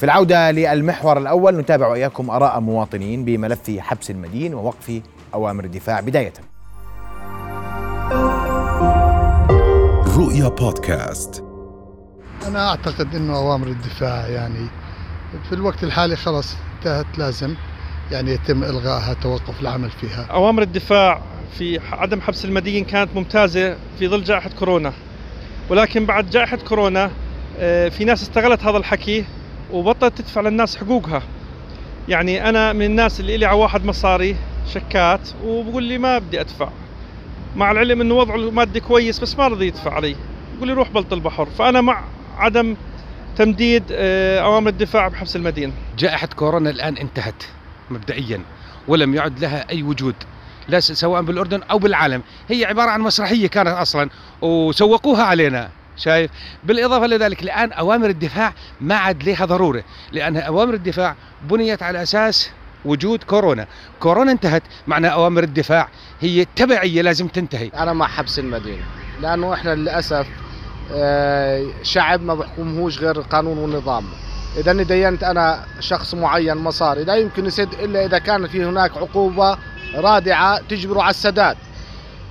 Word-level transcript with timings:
في 0.00 0.06
العودة 0.06 0.50
للمحور 0.50 1.18
الأول 1.18 1.56
نتابع 1.56 1.86
وإياكم 1.88 2.30
آراء 2.30 2.60
مواطنين 2.60 3.24
بملف 3.24 3.70
حبس 3.78 4.10
المدين 4.10 4.54
ووقف 4.54 5.02
أوامر 5.34 5.64
الدفاع. 5.64 6.00
بداية. 6.00 6.32
رؤيا 10.16 10.48
بودكاست. 10.48 11.44
أنا 12.46 12.68
أعتقد 12.68 13.14
أنه 13.14 13.36
أوامر 13.36 13.66
الدفاع 13.66 14.28
يعني 14.28 14.66
في 15.48 15.54
الوقت 15.54 15.84
الحالي 15.84 16.16
خلاص 16.16 16.56
انتهت 16.78 17.18
لازم 17.18 17.54
يعني 18.12 18.30
يتم 18.30 18.64
إلغائها 18.64 19.14
توقف 19.14 19.60
العمل 19.60 19.90
فيها. 19.90 20.26
أوامر 20.30 20.62
الدفاع 20.62 21.20
في 21.58 21.80
عدم 21.92 22.20
حبس 22.20 22.44
المدين 22.44 22.84
كانت 22.84 23.10
ممتازة 23.14 23.76
في 23.98 24.08
ظل 24.08 24.24
جائحة 24.24 24.50
كورونا. 24.58 24.92
ولكن 25.70 26.06
بعد 26.06 26.30
جائحة 26.30 26.58
كورونا 26.68 27.10
آه، 27.58 27.88
في 27.88 28.04
ناس 28.04 28.22
استغلت 28.22 28.62
هذا 28.62 28.76
الحكي 28.76 29.24
وبطلت 29.72 30.18
تدفع 30.18 30.40
للناس 30.40 30.76
حقوقها. 30.76 31.22
يعني 32.08 32.48
أنا 32.48 32.72
من 32.72 32.82
الناس 32.82 33.20
اللي 33.20 33.36
لي 33.36 33.46
على 33.46 33.58
واحد 33.58 33.84
مصاري 33.84 34.36
شكات 34.74 35.28
وبقول 35.44 35.82
لي 35.82 35.98
ما 35.98 36.18
بدي 36.18 36.40
أدفع. 36.40 36.68
مع 37.56 37.70
العلم 37.70 38.00
أنه 38.00 38.14
وضعه 38.14 38.36
المادي 38.36 38.80
كويس 38.80 39.18
بس 39.18 39.38
ما 39.38 39.48
رضي 39.48 39.66
يدفع 39.66 39.94
علي. 39.94 40.16
يقول 40.56 40.68
لي 40.68 40.74
روح 40.74 40.90
بلط 40.90 41.12
البحر. 41.12 41.46
فأنا 41.46 41.80
مع 41.80 42.04
عدم 42.38 42.76
تمديد 43.36 43.82
آه، 43.92 44.40
أوامر 44.40 44.68
الدفاع 44.68 45.08
بحبس 45.08 45.36
المدينة. 45.36 45.72
جائحة 45.98 46.26
كورونا 46.26 46.70
الآن 46.70 46.96
انتهت 46.96 47.42
مبدئيا 47.90 48.40
ولم 48.88 49.14
يعد 49.14 49.38
لها 49.38 49.70
أي 49.70 49.82
وجود 49.82 50.14
لا 50.68 50.80
سواء 50.80 51.22
بالأردن 51.22 51.62
أو 51.62 51.78
بالعالم. 51.78 52.22
هي 52.48 52.64
عبارة 52.64 52.90
عن 52.90 53.00
مسرحية 53.00 53.46
كانت 53.46 53.68
أصلا 53.68 54.10
وسوقوها 54.42 55.22
علينا. 55.22 55.68
شايف؟ 55.96 56.30
بالإضافة 56.64 57.06
لذلك 57.06 57.42
الآن 57.42 57.72
أوامر 57.72 58.10
الدفاع 58.10 58.52
ما 58.80 58.94
عاد 58.94 59.22
لها 59.22 59.44
ضرورة 59.44 59.84
لأن 60.12 60.36
أوامر 60.36 60.74
الدفاع 60.74 61.16
بنيت 61.50 61.82
على 61.82 62.02
أساس 62.02 62.50
وجود 62.84 63.22
كورونا. 63.22 63.66
كورونا 64.00 64.32
انتهت 64.32 64.62
معنى 64.86 65.12
أوامر 65.12 65.42
الدفاع 65.42 65.88
هي 66.20 66.46
تبعية 66.56 67.02
لازم 67.02 67.28
تنتهي. 67.28 67.68
أنا 67.68 67.92
مع 67.92 68.06
حبس 68.06 68.38
المدينة 68.38 68.84
لأنه 69.20 69.54
إحنا 69.54 69.74
للأسف 69.74 70.26
آه، 70.92 71.66
شعب 71.82 72.22
ما 72.22 72.34
بحكمهوش 72.34 72.98
غير 72.98 73.16
القانون 73.16 73.58
والنظام 73.58 74.04
إذا 74.56 74.72
دينت 74.72 75.24
أنا 75.24 75.64
شخص 75.80 76.14
معين 76.14 76.56
مصاري 76.56 77.04
لا 77.04 77.14
يمكن 77.14 77.46
يسد 77.46 77.74
إلا 77.74 78.06
إذا 78.06 78.18
كان 78.18 78.46
في 78.46 78.64
هناك 78.64 78.96
عقوبة 78.96 79.58
رادعة 79.94 80.58
تجبره 80.68 81.02
على 81.02 81.10
السداد. 81.10 81.56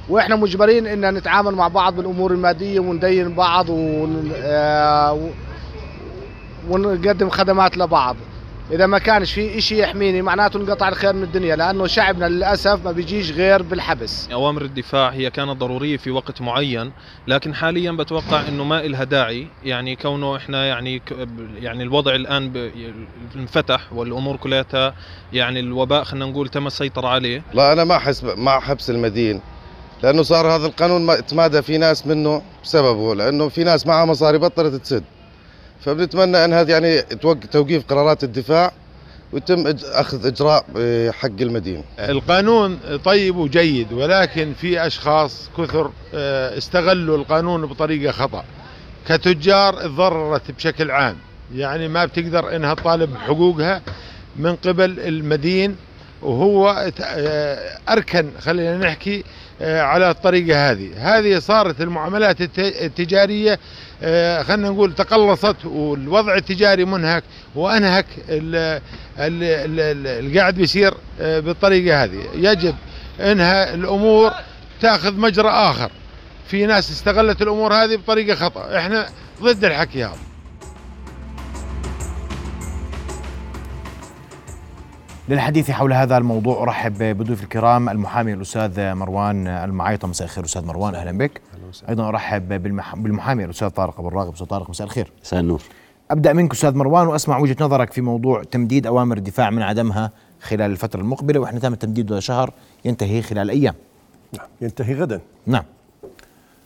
وإحنا 0.09 0.35
مجبرين 0.35 0.87
إن 0.87 1.13
نتعامل 1.13 1.51
مع 1.55 1.67
بعض 1.67 1.95
بالأمور 1.95 2.31
المادية 2.31 2.79
وندين 2.79 3.33
بعض 3.35 3.69
ون... 3.69 4.31
آه، 4.35 5.29
ونقدم 6.69 7.29
خدمات 7.29 7.77
لبعض. 7.77 8.15
إذا 8.71 8.85
ما 8.85 8.97
كانش 8.99 9.33
في 9.33 9.57
إشي 9.57 9.79
يحميني 9.79 10.21
معناته 10.21 10.57
انقطع 10.57 10.89
الخير 10.89 11.13
من 11.13 11.23
الدنيا 11.23 11.55
لأنه 11.55 11.87
شعبنا 11.87 12.25
للأسف 12.29 12.85
ما 12.85 12.91
بيجيش 12.91 13.31
غير 13.31 13.61
بالحبس. 13.61 14.29
أوامر 14.31 14.61
الدفاع 14.61 15.09
هي 15.09 15.29
كانت 15.29 15.49
ضرورية 15.51 15.97
في 15.97 16.11
وقت 16.11 16.41
معين 16.41 16.91
لكن 17.27 17.53
حاليا 17.53 17.91
بتوقع 17.91 18.41
أنه 18.47 18.63
ما 18.63 18.85
إلها 18.85 19.03
داعي. 19.03 19.47
يعني 19.63 19.95
كونه 19.95 20.35
إحنا 20.37 20.65
يعني 20.65 20.99
ك- 20.99 21.27
يعني 21.61 21.83
الوضع 21.83 22.15
الآن 22.15 22.49
ب- 22.49 22.71
انفتح 23.35 23.93
والأمور 23.93 24.35
كلها 24.35 24.93
يعني 25.33 25.59
الوباء 25.59 26.03
خلينا 26.03 26.25
نقول 26.25 26.47
تم 26.49 26.67
السيطرة 26.67 27.07
عليه. 27.07 27.43
لا 27.53 27.73
أنا 27.73 27.83
ما 27.83 27.95
احس 27.95 28.23
مع 28.23 28.59
حبس 28.59 28.89
المدين. 28.89 29.41
لأنه 30.05 30.23
صار 30.23 30.47
هذا 30.47 30.65
القانون 30.67 31.01
ما 31.05 31.19
تمادى 31.19 31.61
في 31.61 31.77
ناس 31.77 32.07
منه 32.07 32.41
بسببه 32.63 33.15
لأنه 33.15 33.49
في 33.49 33.63
ناس 33.63 33.87
معها 33.87 34.05
مصاري 34.05 34.37
بطلت 34.37 34.75
تسد. 34.75 35.03
فبنتمنى 35.81 36.45
أن 36.45 36.53
هذا 36.53 36.71
يعني 36.71 37.01
توق- 37.01 37.45
توقيف 37.51 37.83
قرارات 37.85 38.23
الدفاع 38.23 38.71
ويتم 39.33 39.63
أخذ 39.83 40.25
إجراء 40.25 40.65
حق 41.11 41.41
المدين 41.41 41.83
القانون 41.99 42.79
طيب 43.05 43.35
وجيد 43.35 43.93
ولكن 43.93 44.53
في 44.61 44.87
أشخاص 44.87 45.49
كثر 45.57 45.91
آه، 46.13 46.57
استغلوا 46.57 47.17
القانون 47.17 47.65
بطريقة 47.65 48.11
خطأ. 48.11 48.43
كتجار 49.07 49.73
تضررت 49.73 50.51
بشكل 50.51 50.91
عام. 50.91 51.15
يعني 51.55 51.87
ما 51.87 52.05
بتقدر 52.05 52.55
إنها 52.55 52.73
تطالب 52.73 53.13
بحقوقها 53.13 53.81
من 54.35 54.55
قبل 54.55 54.99
المدين. 54.99 55.75
وهو 56.25 56.91
آه، 57.01 57.77
أركن 57.89 58.29
خلينا 58.39 58.77
نحكي 58.77 59.23
آه، 59.61 59.81
على 59.81 60.09
الطريقة 60.09 60.71
هذه. 60.71 60.89
هذه 60.97 61.39
صارت 61.39 61.81
المعاملات 61.81 62.41
الت- 62.41 62.59
التجارية 62.59 63.59
آه، 64.03 64.41
خلينا 64.43 64.69
نقول 64.69 64.95
تقلصت 64.95 65.55
والوضع 65.65 66.35
التجاري 66.35 66.85
منهك 66.85 67.23
ال- 69.19 70.09
اللي 70.19 70.39
قاعد 70.39 70.55
بيصير 70.55 70.93
بالطريقة 71.19 72.03
هذه. 72.03 72.19
يجب 72.35 72.75
إنها 73.19 73.73
الأمور 73.73 74.31
تأخذ 74.81 75.13
مجرى 75.13 75.49
آخر. 75.49 75.91
في 76.47 76.65
ناس 76.65 76.91
استغلت 76.91 77.41
الأمور 77.41 77.73
هذه 77.73 77.95
بطريقة 77.95 78.35
خطأ. 78.35 78.77
إحنا 78.77 79.05
ضد 79.41 79.65
الحكي 79.65 80.03
هذا. 80.03 80.17
للحديث 85.29 85.71
حول 85.71 85.93
هذا 85.93 86.17
الموضوع 86.17 86.63
أرحب 86.63 87.03
بضيوف 87.03 87.43
الكرام 87.43 87.89
المحامي 87.89 88.33
الأستاذ 88.33 88.93
مروان 88.93 89.47
المعايطة 89.47 90.07
مساء 90.07 90.25
الخير 90.25 90.45
أستاذ 90.45 90.65
مروان 90.65 90.95
أهلا 90.95 91.17
بك. 91.17 91.41
أيضا 91.89 92.07
أرحب 92.07 92.63
بالمح... 92.63 92.95
بالمحامي 92.95 93.45
الأستاذ 93.45 93.69
طارق 93.69 93.99
أبو 93.99 94.07
الراغب. 94.07 94.33
أستاذ 94.33 94.47
طارق 94.47 94.69
مساء 94.69 94.87
الخير. 94.87 95.11
مساء 95.23 95.39
النور. 95.39 95.61
أبدأ 96.11 96.33
منك 96.33 96.51
أستاذ 96.51 96.75
مروان 96.75 97.07
وأسمع 97.07 97.37
وجهة 97.37 97.55
نظرك 97.61 97.93
في 97.93 98.01
موضوع 98.01 98.43
تمديد 98.43 98.87
أوامر 98.87 99.17
الدفاع 99.17 99.49
من 99.49 99.61
عدمها 99.61 100.11
خلال 100.41 100.71
الفترة 100.71 101.01
المقبلة 101.01 101.39
وإحنا 101.39 101.59
تم 101.59 101.75
تمديده 101.75 102.19
شهر 102.19 102.53
ينتهي 102.85 103.21
خلال 103.21 103.49
أيام. 103.49 103.75
نعم 104.37 104.47
ينتهي 104.61 104.93
غدا. 104.93 105.21
نعم. 105.47 105.63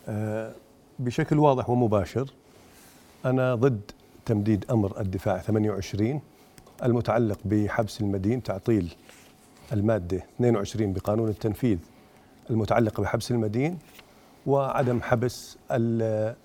آه، 0.09 0.51
بشكل 0.99 1.39
واضح 1.39 1.69
ومباشر 1.69 2.29
أنا 3.25 3.55
ضد 3.55 3.81
تمديد 4.25 4.65
أمر 4.71 4.99
الدفاع. 4.99 5.37
28 5.37 6.21
المتعلق 6.83 7.39
بحبس 7.45 8.01
المدين 8.01 8.43
تعطيل 8.43 8.93
المادة 9.73 10.17
22 10.35 10.93
بقانون 10.93 11.29
التنفيذ 11.29 11.77
المتعلقة 12.49 13.01
بحبس 13.03 13.31
المدين 13.31 13.77
وعدم 14.45 15.01
حبس 15.01 15.57
ال- 15.71 16.35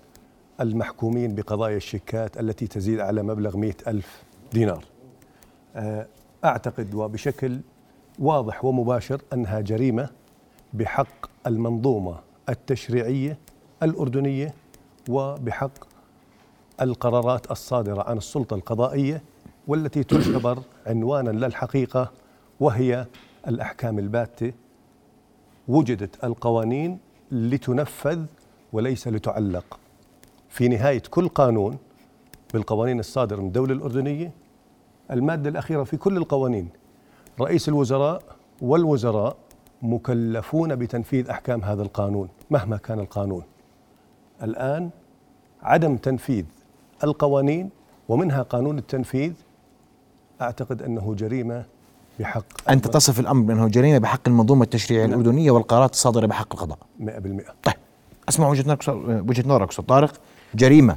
المحكومين 0.61 1.35
بقضايا 1.35 1.77
الشيكات 1.77 2.39
التي 2.39 2.67
تزيد 2.67 2.99
على 2.99 3.23
مبلغ 3.23 3.57
100 3.57 3.73
ألف 3.87 4.23
دينار. 4.53 4.83
آه، 5.75 6.07
أعتقد 6.45 6.93
وبشكل 6.93 7.59
واضح 8.19 8.65
ومباشر 8.65 9.21
أنها 9.33 9.61
جريمة 9.61 10.09
بحق 10.73 11.29
المنظومة 11.47 12.19
التشريعية 12.49 13.37
الأردنية 13.83 14.53
وبحق 15.09 15.71
القرارات 16.81 17.51
الصادرة 17.51 18.09
عن 18.09 18.17
السلطة 18.17 18.53
القضائية 18.55 19.21
والتي 19.67 20.03
تعتبر 20.03 20.59
عنوانا 20.87 21.29
للحقيقة 21.29 22.11
وهي 22.59 23.05
الأحكام 23.47 23.99
الباتة 23.99 24.51
وجدت 25.67 26.23
القوانين 26.23 26.99
لتنفذ 27.31 28.25
وليس 28.73 29.07
لتعلق 29.07 29.79
في 30.49 30.67
نهاية 30.67 31.03
كل 31.09 31.27
قانون 31.27 31.77
بالقوانين 32.53 32.99
الصادرة 32.99 33.41
من 33.41 33.47
الدولة 33.47 33.73
الأردنية 33.73 34.31
المادة 35.11 35.49
الأخيرة 35.49 35.83
في 35.83 35.97
كل 35.97 36.17
القوانين 36.17 36.69
رئيس 37.41 37.69
الوزراء 37.69 38.21
والوزراء 38.61 39.37
مكلفون 39.81 40.75
بتنفيذ 40.75 41.29
أحكام 41.29 41.63
هذا 41.63 41.81
القانون 41.81 42.29
مهما 42.49 42.77
كان 42.77 42.99
القانون. 42.99 43.43
الآن 44.43 44.89
عدم 45.63 45.97
تنفيذ 45.97 46.45
القوانين 47.03 47.69
ومنها 48.09 48.41
قانون 48.41 48.77
التنفيذ 48.77 49.33
أعتقد 50.41 50.81
أنه 50.81 51.15
جريمة 51.17 51.63
بحق 52.19 52.43
أنت 52.69 52.87
تصف 52.87 53.19
الأمر 53.19 53.45
بأنه 53.45 53.67
جريمة 53.67 53.97
بحق 53.97 54.19
المنظومة 54.27 54.63
التشريعية 54.63 55.05
الأردنية 55.05 55.51
والقرارات 55.51 55.93
الصادرة 55.93 56.25
بحق 56.25 56.53
القضاء. 56.53 56.77
100% 56.99 57.05
طيب 57.63 57.75
أسمع 58.29 58.47
وجهة 58.49 58.61
نظرك 58.63 58.87
وجهة 59.29 59.43
نظرك 59.47 59.69
أستاذ 59.69 59.85
طارق. 59.85 60.13
جريمة 60.55 60.95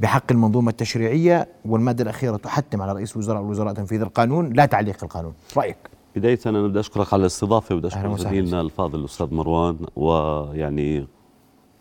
بحق 0.00 0.22
المنظومة 0.30 0.70
التشريعية 0.70 1.48
والمادة 1.64 2.02
الأخيرة 2.04 2.36
تحتم 2.36 2.82
على 2.82 2.92
رئيس 2.92 3.12
الوزراء 3.12 3.40
والوزراء 3.42 3.74
تنفيذ 3.74 4.00
القانون 4.00 4.52
لا 4.52 4.66
تعليق 4.66 5.04
القانون. 5.04 5.32
رأيك؟ 5.56 5.76
بداية 6.16 6.38
أنا 6.46 6.62
بدي 6.62 6.80
أشكرك 6.80 7.12
على 7.12 7.20
الاستضافة 7.20 7.74
بدي 7.74 7.88
أهلا 7.88 8.14
أشكر. 8.14 8.28
زميلنا 8.28 8.60
الفاضل 8.60 8.98
الأستاذ 9.00 9.34
مروان 9.34 9.76
ويعني 9.96 11.06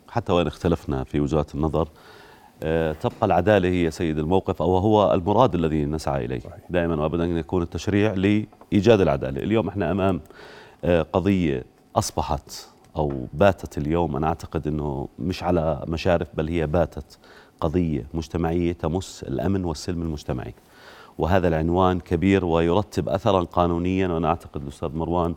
حتى 0.09 0.33
وإن 0.33 0.47
اختلفنا 0.47 1.03
في 1.03 1.19
وجهات 1.19 1.55
النظر 1.55 1.81
آه، 1.81 1.87
تبقى 2.93 3.23
العدالة 3.25 3.69
هي 3.69 3.91
سيد 3.91 4.17
الموقف 4.17 4.61
أو 4.61 4.77
هو 4.77 5.13
المراد 5.13 5.55
الذي 5.55 5.85
نسعى 5.85 6.25
إليه. 6.25 6.41
دائما 6.69 6.95
وأبدا 6.95 7.23
أن 7.23 7.37
يكون 7.37 7.61
التشريع 7.61 8.13
لإيجاد 8.13 9.01
العدالة. 9.01 9.43
اليوم 9.43 9.67
إحنا 9.67 9.91
أمام 9.91 10.21
آه، 10.83 11.01
قضية 11.01 11.63
أصبحت 11.95 12.67
أو 12.97 13.27
باتت 13.33 13.77
اليوم. 13.77 14.15
أنا 14.15 14.27
أعتقد 14.27 14.67
أنه 14.67 15.07
مش 15.19 15.43
على 15.43 15.83
مشارف 15.87 16.27
بل 16.33 16.47
هي 16.47 16.67
باتت 16.67 17.17
قضية 17.61 18.05
مجتمعية 18.13 18.73
تمس 18.73 19.25
الأمن 19.27 19.65
والسلم 19.65 20.01
المجتمعي. 20.01 20.53
وهذا 21.17 21.47
العنوان 21.47 21.99
كبير 21.99 22.45
ويرتب 22.45 23.09
أثرا 23.09 23.43
قانونيا 23.43 24.07
وأنا 24.07 24.27
أعتقد 24.27 24.61
الأستاذ 24.61 24.95
مروان 24.95 25.31
آه، 25.31 25.35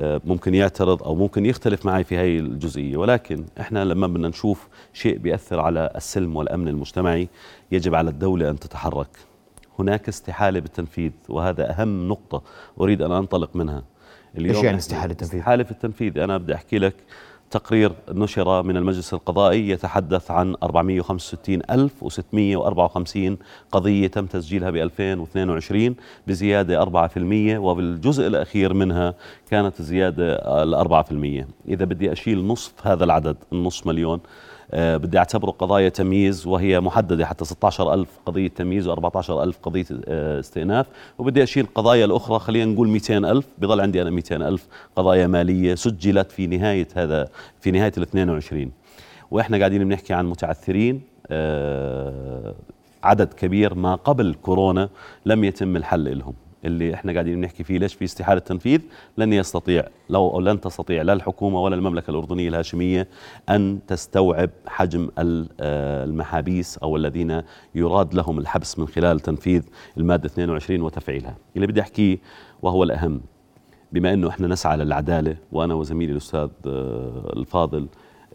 ممكن 0.00 0.54
يعترض 0.54 1.02
أو 1.02 1.14
ممكن 1.14 1.46
يختلف 1.46 1.86
معي 1.86 2.04
في 2.04 2.16
هذه 2.16 2.38
الجزئية. 2.38 2.96
ولكن 2.96 3.44
إحنا 3.60 3.84
لما 3.84 4.06
بدنا 4.06 4.28
نشوف 4.28 4.68
شيء 4.92 5.18
بيأثر 5.18 5.60
على 5.60 5.90
السلم 5.96 6.36
والأمن 6.36 6.68
المجتمعي 6.68 7.28
يجب 7.72 7.94
على 7.94 8.10
الدولة 8.10 8.50
أن 8.50 8.58
تتحرك. 8.58 9.08
هناك 9.78 10.08
استحالة 10.08 10.60
بالتنفيذ 10.60 11.12
وهذا 11.28 11.70
أهم 11.70 12.08
نقطة 12.08 12.42
أريد 12.80 13.02
أن 13.02 13.12
أنطلق 13.12 13.56
منها. 13.56 13.82
إيش 14.38 14.62
يعني 14.62 14.76
استحالة 14.76 15.12
التنفيذ؟ 15.12 15.38
استحالة 15.38 15.62
في 15.62 15.70
التنفيذ. 15.70 16.18
أنا 16.18 16.38
بدي 16.38 16.54
أحكي 16.54 16.78
لك 16.78 16.94
تقرير 17.50 17.92
نشر 18.08 18.62
من 18.62 18.76
المجلس 18.76 19.14
القضائي 19.14 19.68
يتحدث 19.68 20.30
عن 20.30 20.56
465654 20.62 23.38
قضية 23.72 24.06
تم 24.06 24.26
تسجيلها 24.26 24.70
ب 24.70 24.76
2022 24.76 25.94
بزيادة 26.26 26.84
4% 26.84 26.88
وبالجزء 27.58 28.26
الأخير 28.26 28.74
منها 28.74 29.14
كانت 29.50 29.80
الزيادة 29.80 30.34
ال 30.62 31.04
4% 31.44 31.46
إذا 31.68 31.84
بدي 31.84 32.12
أشيل 32.12 32.46
نصف 32.46 32.86
هذا 32.86 33.04
العدد 33.04 33.36
النصف 33.52 33.86
مليون 33.86 34.20
بدي 34.72 35.18
أعتبره 35.18 35.50
قضايا 35.50 35.88
تمييز 35.88 36.46
وهي 36.46 36.80
محددة 36.80 37.26
حتى 37.26 37.44
16000 37.44 38.08
قضية 38.26 38.48
تمييز 38.48 38.88
و14000 38.88 39.54
قضية 39.62 39.84
آه، 40.08 40.40
استئناف. 40.40 40.86
وبدي 41.18 41.42
اشيل 41.42 41.64
القضايا 41.64 42.04
الأخرى 42.04 42.38
خلينا 42.38 42.72
نقول 42.72 42.88
200000 42.88 43.46
بضل 43.58 43.80
عندي 43.80 44.02
أنا 44.02 44.10
200000 44.10 44.66
قضايا 44.96 45.26
مالية 45.26 45.74
سجلت 45.74 46.32
في 46.32 46.46
نهاية 46.46 46.88
هذا 46.94 47.28
في 47.60 47.70
نهاية 47.70 47.92
ال 47.98 48.02
22 48.02 48.70
وإحنا 49.30 49.58
قاعدين 49.58 49.84
بنحكي 49.84 50.12
عن 50.14 50.26
متعثرين 50.26 51.02
آه، 51.26 52.54
عدد 53.04 53.32
كبير 53.32 53.74
ما 53.74 53.94
قبل 53.94 54.34
كورونا 54.42 54.88
لم 55.26 55.44
يتم 55.44 55.76
الحل 55.76 56.18
لهم. 56.18 56.34
اللي 56.64 56.94
إحنا 56.94 57.12
قاعدين 57.12 57.36
بنحكي 57.40 57.64
فيه 57.64 57.78
ليش 57.78 57.94
في 57.94 58.04
استحالة 58.04 58.40
تنفيذ؟ 58.40 58.80
لن 59.18 59.32
يستطيع 59.32 59.84
لو 60.10 60.30
أو 60.30 60.40
لن 60.40 60.60
تستطيع 60.60 61.02
لا 61.02 61.12
الحكومة 61.12 61.62
ولا 61.62 61.74
المملكة 61.76 62.10
الأردنية 62.10 62.48
الهاشمية 62.48 63.08
أن 63.48 63.78
تستوعب 63.86 64.50
حجم 64.66 65.08
آه، 65.18 66.04
المحابيس 66.04 66.78
أو 66.78 66.96
الذين 66.96 67.42
يراد 67.74 68.14
لهم 68.14 68.38
الحبس 68.38 68.78
من 68.78 68.88
خلال 68.88 69.20
تنفيذ 69.20 69.62
المادة 69.96 70.26
22 70.26 70.82
وتفعيلها. 70.82 71.36
اللي 71.56 71.66
بدي 71.66 71.80
أحكيه 71.80 72.18
وهو 72.62 72.82
الأهم. 72.82 73.20
بما 73.92 74.12
إنه 74.12 74.28
إحنا 74.28 74.48
نسعى 74.48 74.76
للعدالة 74.76 75.36
وأنا 75.52 75.74
وزميلي 75.74 76.12
الأستاذ 76.12 76.48
آه، 76.66 77.32
الفاضل 77.36 77.86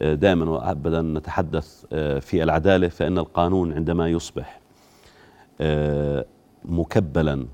آه، 0.01 0.13
دائما 0.13 0.49
وابدا 0.49 1.01
نتحدث 1.01 1.85
في 2.19 2.43
العدالة 2.43 2.87
فإن 2.87 3.17
القانون 3.17 3.73
عندما 3.73 4.09
يصبح 4.09 4.59
مكبلا 6.65 7.45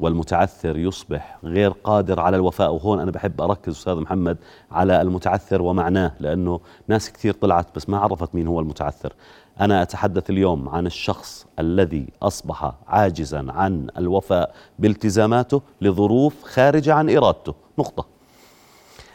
والمتعثر 0.00 0.76
يصبح 0.78 1.38
غير 1.44 1.70
قادر 1.70 2.20
على 2.20 2.36
الوفاء. 2.36 2.72
وهون 2.72 3.00
أنا 3.00 3.10
بحب 3.10 3.40
أركز 3.40 3.72
أستاذ 3.72 3.94
محمد 3.94 4.36
على 4.70 5.02
المتعثر 5.02 5.62
ومعناه 5.62 6.12
لأنه 6.20 6.60
ناس 6.88 7.12
كثير 7.12 7.34
طلعت 7.34 7.66
بس 7.76 7.88
ما 7.88 7.98
عرفت 7.98 8.34
مين 8.34 8.46
هو 8.46 8.60
المتعثر. 8.60 9.12
أنا 9.60 9.82
أتحدث 9.82 10.30
اليوم 10.30 10.68
عن 10.68 10.86
الشخص 10.86 11.46
الذي 11.58 12.06
أصبح 12.22 12.72
عاجزا 12.88 13.46
عن 13.48 13.86
الوفاء 13.98 14.54
بالتزاماته 14.78 15.62
لظروف 15.80 16.44
خارجة 16.44 16.94
عن 16.94 17.16
إرادته. 17.16 17.54
نقطة. 17.78 18.06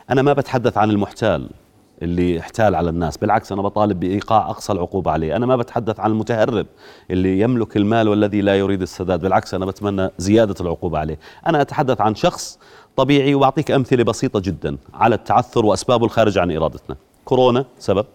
أنا 0.09 0.21
ما 0.21 0.33
بتحدث 0.33 0.77
عن 0.77 0.89
المحتال. 0.89 1.49
اللي 2.01 2.39
احتال 2.39 2.75
على 2.75 2.89
الناس. 2.89 3.18
بالعكس 3.18 3.51
أنا 3.51 3.62
بطالب 3.62 4.00
بإيقاع 4.00 4.50
أقصى 4.50 4.74
العقوبة 4.74 5.12
عليه. 5.12 5.36
أنا 5.36 5.45
ما 5.45 5.56
بتحدث 5.56 6.00
عن 6.00 6.12
المتهرب 6.12 6.65
اللي 7.12 7.39
يملك 7.39 7.77
المال 7.77 8.07
والذي 8.07 8.42
لا 8.42 8.56
يريد 8.56 8.81
السداد. 8.81 9.21
بالعكس 9.21 9.53
أنا 9.53 9.65
بتمنى 9.65 10.09
زيادة 10.18 10.56
العقوبة 10.62 11.00
عليه. 11.00 11.19
أنا 11.47 11.62
أتحدث 11.62 12.01
عن 12.01 12.15
شخص 12.15 12.59
طبيعي 12.95 13.36
وأعطيك 13.36 13.71
أمثلة 13.71 14.03
بسيطة 14.03 14.39
جدا 14.39 14.77
على 14.94 15.15
التعثر 15.15 15.65
وأسبابه 15.65 16.06
الخارجة 16.06 16.42
عن 16.42 16.51
إرادتنا. 16.51 16.95
كورونا 17.25 17.65
سبب. 17.80 18.06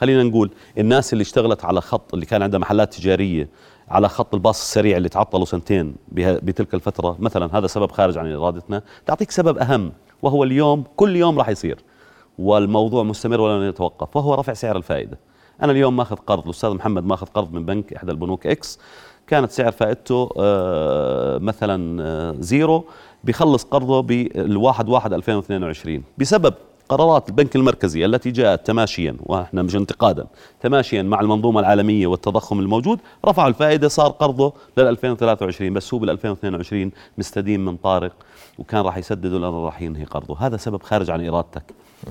خلينا 0.00 0.22
نقول 0.22 0.50
الناس 0.78 1.12
اللي 1.12 1.22
اشتغلت 1.22 1.64
على 1.64 1.80
خط 1.80 2.14
اللي 2.14 2.26
كان 2.26 2.42
عندها 2.42 2.60
محلات 2.60 2.94
تجارية 2.94 3.48
على 3.88 4.08
خط 4.08 4.34
الباص 4.34 4.60
السريع 4.60 4.96
اللي 4.96 5.08
تعطلوا 5.08 5.44
سنتين 5.44 5.94
بتلك 6.12 6.74
الفترة 6.74 7.16
مثلا 7.18 7.58
هذا 7.58 7.66
سبب 7.66 7.90
خارج 7.90 8.18
عن 8.18 8.32
إرادتنا. 8.32 8.82
تعطيك 9.06 9.30
سبب 9.30 9.58
أهم 9.58 9.92
وهو 10.22 10.44
اليوم 10.44 10.84
كل 10.96 11.16
يوم 11.16 11.38
راح 11.38 11.48
يصير. 11.48 11.78
والموضوع 12.38 13.02
مستمر 13.02 13.40
ولن 13.40 13.68
يتوقف 13.68 14.16
وهو 14.16 14.34
رفع 14.34 14.52
سعر 14.52 14.76
الفائدة. 14.76 15.18
أنا 15.62 15.72
اليوم 15.72 15.96
ماخذ 15.96 16.16
قرض 16.16 16.44
الأستاذ 16.44 16.70
محمد 16.70 17.04
ماخذ 17.04 17.26
قرض 17.26 17.52
من 17.52 17.66
بنك 17.66 17.92
إحدى 17.92 18.10
البنوك 18.12 18.46
إكس 18.46 18.78
كانت 19.26 19.50
سعر 19.50 19.72
فائدته 19.72 20.30
آه، 20.38 21.38
مثلا 21.38 22.02
آه، 22.02 22.34
زيرو. 22.38 22.84
بيخلص 23.24 23.64
قرضه 23.64 24.00
بالواحد 24.02 24.88
واحد 24.88 25.12
2022 25.12 26.02
بسبب 26.18 26.54
قرارات 26.88 27.28
البنك 27.28 27.56
المركزي 27.56 28.04
التي 28.04 28.30
جاءت 28.30 28.66
تماشيا 28.66 29.16
وإحنا 29.20 29.62
مش 29.62 29.76
انتقادا 29.76 30.26
تماشيا 30.60 31.02
مع 31.02 31.20
المنظومة 31.20 31.60
العالمية 31.60 32.06
والتضخم 32.06 32.60
الموجود 32.60 33.00
رفعوا 33.24 33.48
الفائدة 33.48 33.88
صار 33.88 34.10
قرضه 34.10 34.52
لل 34.76 34.86
2023 34.86 35.72
بس 35.72 35.94
هو 35.94 36.00
بال 36.00 36.10
2022 36.10 36.90
مستدين 37.18 37.64
من 37.64 37.76
طارق 37.76 38.12
وكان 38.58 38.80
راح 38.80 38.96
يسدده 38.96 39.38
لأنه 39.38 39.64
راح 39.64 39.82
ينهي 39.82 40.04
قرضه. 40.04 40.36
هذا 40.38 40.56
سبب 40.56 40.82
خارج 40.82 41.10
عن 41.10 41.26
إرادتك. 41.28 41.62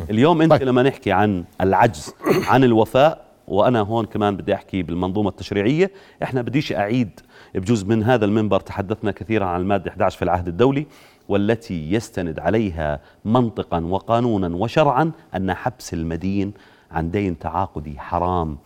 اليوم 0.09 0.41
انت 0.41 0.51
طيب. 0.51 0.63
لما 0.63 0.83
نحكي 0.83 1.11
عن 1.11 1.43
العجز 1.61 2.13
عن 2.47 2.63
الوفاء 2.63 3.27
وأنا 3.47 3.79
هون 3.79 4.05
كمان 4.05 4.37
بدي 4.37 4.53
أحكي 4.53 4.83
بالمنظومة 4.83 5.29
التشريعية 5.29 5.91
إحنا 6.23 6.41
بديش 6.41 6.73
أعيد 6.73 7.19
بجزء 7.55 7.85
من 7.87 8.03
هذا 8.03 8.25
المنبر 8.25 8.59
تحدثنا 8.59 9.11
كثيرا 9.11 9.45
عن 9.45 9.61
المادة 9.61 9.91
11 9.91 10.17
في 10.17 10.23
العهد 10.23 10.47
الدولي 10.47 10.85
والتي 11.29 11.91
يستند 11.91 12.39
عليها 12.39 12.99
منطقا 13.25 13.79
وقانونا 13.79 14.55
وشرعا 14.55 15.11
أن 15.35 15.53
حبس 15.53 15.93
المدين 15.93 16.53
عن 16.91 17.11
دين 17.11 17.39
تعاقدي 17.39 17.99
حرام 17.99 18.57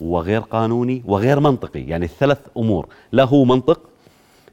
وغير 0.00 0.40
قانوني 0.40 1.02
وغير 1.06 1.40
منطقي 1.40 1.80
يعني 1.80 2.04
الثلاث 2.04 2.40
أمور 2.56 2.86
لا 3.12 3.24
هو 3.24 3.44
منطق 3.44 3.80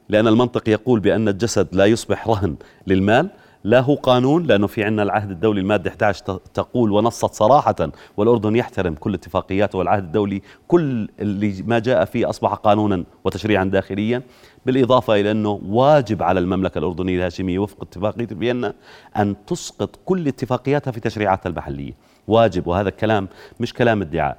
لأن 0.08 0.28
المنطق 0.28 0.68
يقول 0.68 1.00
بأن 1.00 1.28
الجسد 1.28 1.68
لا 1.72 1.86
يصبح 1.86 2.28
رهن 2.28 2.56
للمال 2.86 3.30
لا 3.68 3.80
هو 3.80 3.94
قانون 3.94 4.46
لأنه 4.46 4.66
في 4.66 4.84
عندنا 4.84 5.02
العهد 5.02 5.30
الدولي 5.30 5.60
المادة 5.60 5.90
11 5.90 6.24
تقول 6.54 6.92
ونصت 6.92 7.34
صراحة 7.34 7.76
والأردن 8.16 8.56
يحترم 8.56 8.94
كل 8.94 9.14
اتفاقياته 9.14 9.78
والعهد 9.78 10.02
الدولي 10.02 10.42
كل 10.68 11.08
اللي 11.20 11.62
ما 11.66 11.78
جاء 11.78 12.04
فيه 12.04 12.30
أصبح 12.30 12.54
قانونا 12.54 13.04
وتشريعا 13.24 13.64
داخليا 13.64 14.22
بالإضافة 14.66 15.20
إلى 15.20 15.30
أنه 15.30 15.60
واجب 15.68 16.22
على 16.22 16.40
المملكة 16.40 16.78
الأردنية 16.78 17.16
الهاشمية 17.16 17.58
وفق 17.58 17.82
اتفاقية 17.82 18.26
فيينا 18.26 18.74
أن 19.16 19.36
تسقط 19.46 19.98
كل 20.04 20.28
اتفاقياتها 20.28 20.90
في 20.90 21.00
تشريعاتها 21.00 21.50
المحليه 21.50 21.92
واجب 22.28 22.66
وهذا 22.66 22.88
الكلام 22.88 23.28
مش 23.60 23.74
كلام 23.74 24.02
ادعاء. 24.02 24.38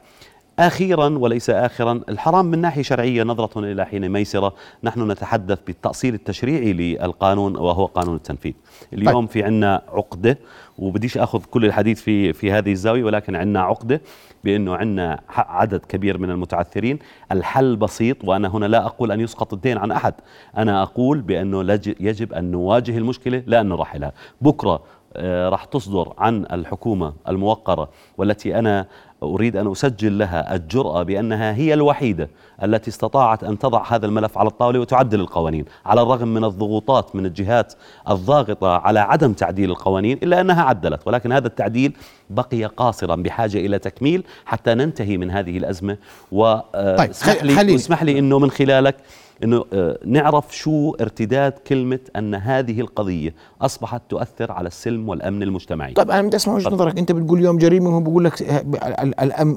أخيرا 0.60 1.18
وليس 1.18 1.50
آخرا 1.50 2.02
الحرام 2.10 2.46
من 2.46 2.60
ناحية 2.62 2.82
شرعية 2.82 3.24
نظرة 3.24 3.60
إلى 3.60 3.86
حين 3.86 4.10
ميسرة. 4.10 4.54
نحن 4.84 5.12
نتحدث 5.12 5.60
بالتأصيل 5.68 6.14
التشريعي 6.14 6.74
للقانون 6.74 7.58
وهو 7.58 7.86
قانون 7.86 8.16
التنفيذ. 8.16 8.54
اليوم 8.94 9.26
طيب. 9.26 9.30
في 9.30 9.44
عنا 9.44 9.82
عقدة 9.88 10.40
وبديش 10.78 11.18
أخذ 11.18 11.44
كل 11.44 11.66
الحديث 11.66 12.02
في, 12.02 12.34
في 12.34 12.52
هذه 12.52 12.72
الزاوية 12.72 13.04
ولكن 13.04 13.36
عنا 13.36 13.62
عقدة 13.62 14.02
بأنه 14.44 14.76
عنا 14.76 15.20
عدد 15.30 15.80
كبير 15.80 16.18
من 16.18 16.32
المتعثرين. 16.32 17.00
الحل 17.32 17.76
بسيط 17.76 18.18
وأنا 18.24 18.48
هنا 18.48 18.66
لا 18.66 18.86
أقول 18.86 19.12
أن 19.12 19.20
يسقط 19.20 19.54
الدين 19.54 19.78
عن 19.78 19.92
أحد. 19.92 20.14
أنا 20.58 20.84
أقول 20.84 21.22
بأنه 21.22 21.80
يجب 22.00 22.34
أن 22.34 22.52
نواجه 22.52 22.98
المشكلة 22.98 23.44
لا 23.48 23.62
أن 23.62 23.70
نرحلها 23.70 24.12
بكرة 24.42 24.82
آه، 25.14 25.50
راح 25.50 25.66
تصدر 25.66 26.14
عن 26.18 26.46
الحكومة 26.52 27.14
الموقرة 27.28 27.90
والتي 28.18 28.60
أنا 28.60 28.88
أريد 29.24 29.56
أن 29.56 29.72
أسجل 29.72 30.18
لها 30.18 30.56
الجرأة 30.56 31.04
بأنها 31.04 31.54
هي 31.54 31.74
الوحيدة 31.74 32.30
التي 32.64 32.90
استطاعت 32.90 33.44
أن 33.44 33.60
تضع 33.60 33.84
هذا 33.88 34.06
الملف 34.06 34.38
على 34.38 34.48
الطاولة 34.48 34.80
وتعدل 34.80 35.20
القوانين 35.20 35.66
على 35.86 36.02
الرغم 36.02 36.28
من 36.28 36.44
الضغوطات 36.44 37.16
من 37.16 37.26
الجهات 37.26 37.74
الضاغطة 38.10 38.78
على 38.78 39.00
عدم 39.00 39.34
تعديل 39.34 39.70
القوانين 39.70 40.18
إلا 40.24 40.42
أنها 40.42 40.64
عدلت 40.64 41.08
ولكن 41.08 41.32
هذا 41.32 41.48
التعديل 41.48 41.94
بقي 42.30 42.66
قاصرا 42.66 43.16
بحاجة 43.16 43.58
إلى 43.58 43.80
تكميل 43.80 44.24
حتى 44.46 44.74
ننتهي 44.74 45.18
من 45.18 45.32
هذه 45.32 45.58
الأزمة. 45.58 45.98
واسمح 46.32 47.42
طيب 47.42 47.44
لي, 47.44 47.76
اسمح 47.76 48.04
لي 48.04 48.20
أنه 48.20 48.40
من 48.40 48.52
خلالك 48.52 48.96
إنه 49.44 49.66
آه، 49.74 50.00
نعرف 50.06 50.58
شو 50.58 50.96
ارتداد 51.02 51.52
كلمة 51.52 52.00
أن 52.16 52.36
هذه 52.36 52.82
القضية 52.82 53.34
أصبحت 53.62 54.02
تؤثر 54.10 54.52
على 54.52 54.68
السلم 54.68 55.10
والأمن 55.10 55.44
المجتمعي. 55.44 55.94
طيب 55.94 56.12
أنا 56.12 56.22
بدي 56.22 56.36
أسمع 56.36 56.54
وجهة 56.54 56.70
نظرك، 56.70 56.98
أنت 56.98 57.12
بتقول 57.12 57.40
اليوم 57.40 57.58
جريمة 57.58 57.90
وهو 57.90 58.00
بقول 58.00 58.24
لك 58.24 58.66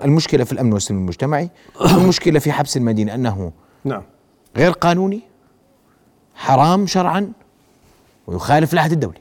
المشكلة 0.04 0.44
في 0.44 0.52
الأمن 0.52 0.72
والسلم 0.72 0.98
المجتمعي، 0.98 1.50
المشكلة 1.96 2.38
في 2.38 2.52
حبس 2.52 2.76
المدينة؟ 2.76 3.14
أنه 3.14 3.52
نعم. 3.84 4.02
غير 4.56 4.70
قانوني 4.70 5.20
حرام 6.34 6.86
شرعا 6.86 7.32
ويخالف 8.26 8.72
العهد 8.72 8.92
الدولي. 8.92 9.20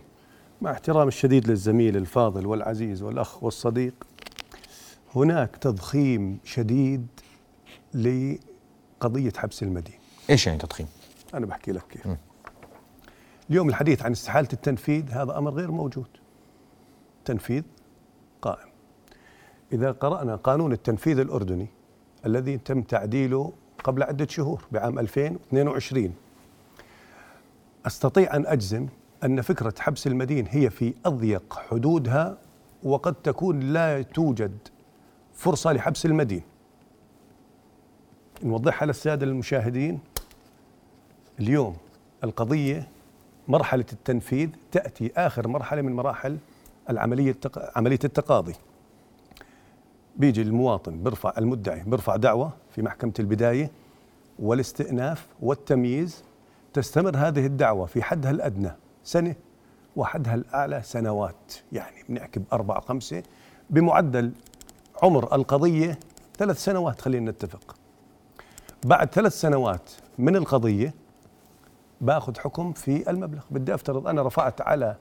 مع 0.62 0.72
احترام 0.72 1.08
الشديد 1.08 1.48
للزميل 1.48 1.98
الفاضل 1.98 2.46
والعزيز 2.46 3.02
والأخ 3.02 3.44
والصديق 3.44 3.94
هناك 5.16 5.56
تضخيم 5.56 6.40
شديد 6.44 7.08
لقضية 7.94 9.32
حبس 9.38 9.64
المدينة. 9.64 9.98
إيش 10.30 10.48
يعني 10.48 10.60
تضخيم؟ 10.60 10.88
أنا 11.34 11.46
بحكي 11.46 11.72
لك 11.72 11.84
كيف 11.90 12.08
اليوم 13.50 13.70
الحديث 13.70 14.02
عن 14.02 14.12
استحالة 14.12 14.48
التنفيذ 14.54 15.12
هذا 15.12 15.38
أمر 15.38 15.52
غير 15.54 15.72
موجود 15.72 16.08
تنفيذ 17.26 17.64
قائم 18.42 18.70
إذا 19.74 19.92
قرأنا 19.92 20.36
قانون 20.36 20.74
التنفيذ 20.74 21.20
الأردني 21.20 21.68
الذي 22.26 22.58
تم 22.58 22.82
تعديله 22.82 23.54
قبل 23.84 24.04
عدة 24.04 24.28
شهور 24.28 24.64
بعام 24.72 25.00
2022 25.00 26.14
أستطيع 27.86 28.36
أن 28.36 28.46
أجزم 28.46 28.88
أن 29.24 29.42
فكرة 29.42 29.74
حبس 29.80 30.08
المدين 30.08 30.48
هي 30.50 30.70
في 30.70 30.94
أضيق 31.06 31.60
حدودها 31.70 32.38
وقد 32.84 33.14
تكون 33.14 33.60
لا 33.60 34.02
توجد 34.02 34.58
فرصة 35.34 35.74
لحبس 35.74 36.06
المدين. 36.06 36.42
نوضحها 38.44 38.86
للسادة 38.86 39.26
المشاهدين. 39.26 40.00
اليوم 41.40 41.78
القضية 42.24 42.88
مرحلة 43.48 43.86
التنفيذ 43.94 44.50
تأتي 44.72 45.12
آخر 45.18 45.48
مرحلة 45.48 45.82
من 45.82 45.96
مراحل 45.96 46.38
العملية 46.90 47.32
التق... 47.32 47.78
عملية 47.78 48.00
التقاضي. 48.04 48.54
بيجي 50.16 50.42
المواطن 50.42 51.04
بيرفع 51.04 51.34
المدعي 51.38 51.84
بيرفع 51.84 52.16
دعوة 52.16 52.54
في 52.76 52.82
محكمة 52.82 53.14
البداية 53.20 53.72
والاستئناف 54.40 55.28
والتمييز. 55.42 56.24
تستمر 56.74 57.18
هذه 57.18 57.46
الدعوة 57.46 57.86
في 57.86 58.04
حدها 58.04 58.32
الأدنى. 58.32 58.72
سنة 59.04 59.36
وحدها 59.96 60.36
الاعلى 60.36 60.82
سنوات. 60.84 61.54
يعني 61.72 62.04
بنحكي 62.10 62.40
باربعه 62.40 62.82
خمسة. 62.82 63.24
بمعدل 63.70 64.32
عمر 65.04 65.36
القضية 65.36 66.00
ثلاث 66.38 66.64
سنوات 66.64 67.02
خلينا 67.02 67.32
نتفق. 67.32 67.76
بعد 68.84 69.10
ثلاث 69.14 69.42
سنوات 69.42 69.92
من 70.18 70.36
القضية 70.36 70.94
باخذ 72.02 72.40
حكم 72.40 72.74
في 72.74 73.10
المبلغ. 73.10 73.42
بدي 73.52 73.74
أفترض 73.74 74.08
أنا 74.08 74.22
رفعت 74.22 74.62
على 74.62 74.96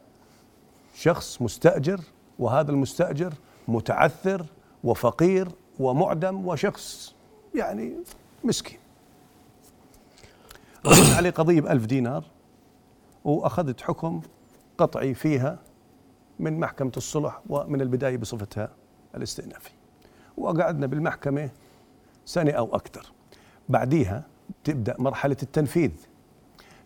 شخص 0.94 1.42
مستأجر 1.42 2.00
وهذا 2.38 2.70
المستأجر 2.70 3.32
متعثر 3.68 4.46
وفقير 4.84 5.48
ومعدم 5.78 6.46
وشخص 6.46 7.14
يعني 7.54 7.92
مسكين. 8.44 8.78
عليه 11.16 11.30
قضية 11.30 11.60
بألف 11.60 11.86
دينار. 11.86 12.24
وأخذت 13.24 13.80
حكم 13.80 14.20
قطعي 14.78 15.14
فيها 15.14 15.58
من 16.38 16.60
محكمة 16.60 16.92
الصلح 16.96 17.40
ومن 17.48 17.80
البداية 17.80 18.16
بصفتها 18.16 18.70
الاستئنافي 19.14 19.70
وقعدنا 20.36 20.86
بالمحكمة 20.86 21.50
سنة 22.24 22.52
أو 22.52 22.76
أكثر. 22.76 23.12
بعديها 23.68 24.24
تبدأ 24.64 24.96
مرحلة 24.98 25.36
التنفيذ. 25.42 25.90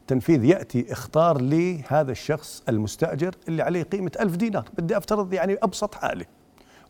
التنفيذ 0.01 0.45
يأتي 0.45 0.93
اختار 0.93 1.41
لي 1.41 1.83
هذا 1.89 2.13
الشخص 2.13 2.63
المستأجر 2.69 3.35
اللي 3.49 3.63
عليه 3.63 3.83
قيمة 3.83 4.13
ألف 4.21 4.37
دينار. 4.37 4.69
بدي 4.79 4.97
أفترض 4.97 5.33
يعني 5.33 5.57
أبسط 5.63 5.95
حالة. 5.95 6.27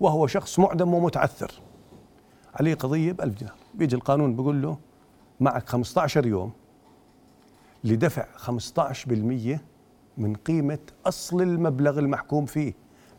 وهو 0.00 0.26
شخص 0.26 0.58
معدم 0.58 0.94
ومتعثر. 0.94 1.52
عليه 2.54 2.74
قضية 2.74 3.12
ب 3.12 3.20
1000 3.20 3.38
دينار. 3.38 3.54
بيجي 3.74 3.96
القانون 3.96 4.36
بيقول 4.36 4.62
له 4.62 4.78
معك 5.40 5.68
15 5.68 6.26
يوم 6.26 6.52
لدفع 7.84 8.26
15% 8.36 9.58
من 10.18 10.34
قيمة 10.34 10.78
أصل 11.06 11.42
المبلغ 11.42 11.98
المحكوم 11.98 12.46
فيه 12.46 12.74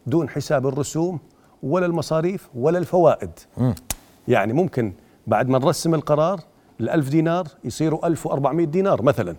دون 0.08 0.30
حساب 0.30 0.68
الرسوم 0.68 1.20
ولا 1.64 1.86
المصاريف 1.86 2.50
ولا 2.56 2.78
الفوائد. 2.78 3.30
يعني 4.28 4.54
ممكن 4.54 4.94
بعد 5.28 5.50
ما 5.50 5.60
نرسم 5.60 5.96
القرار 5.96 6.40
الألف 6.80 7.10
دينار 7.10 7.48
يصيروا 7.64 8.08
1400 8.08 8.66
دينار 8.66 9.02
مثلا. 9.02 9.36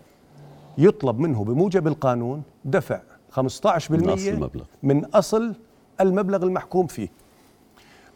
يطلب 0.78 1.18
منه 1.18 1.44
بموجب 1.44 1.86
القانون 1.86 2.42
دفع 2.64 3.00
15% 3.30 3.90
من 3.90 4.08
أصل 4.08 4.28
المبلغ. 4.28 4.64
من 4.82 5.04
أصل 5.04 5.54
المبلغ 6.00 6.42
المحكوم 6.42 6.86
فيه. 6.86 7.08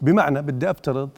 بمعنى 0.01 0.43
بدي 0.43 0.71
أفترض 0.71 1.11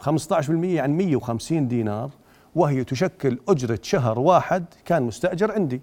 15% 0.00 0.50
يعني 0.64 0.92
150 0.92 1.68
دينار 1.68 2.10
وهي 2.54 2.84
تشكل 2.84 3.38
أجرة 3.48 3.78
شهر 3.82 4.18
واحد 4.18 4.64
كان 4.84 5.02
مستأجر 5.02 5.52
عندي. 5.52 5.80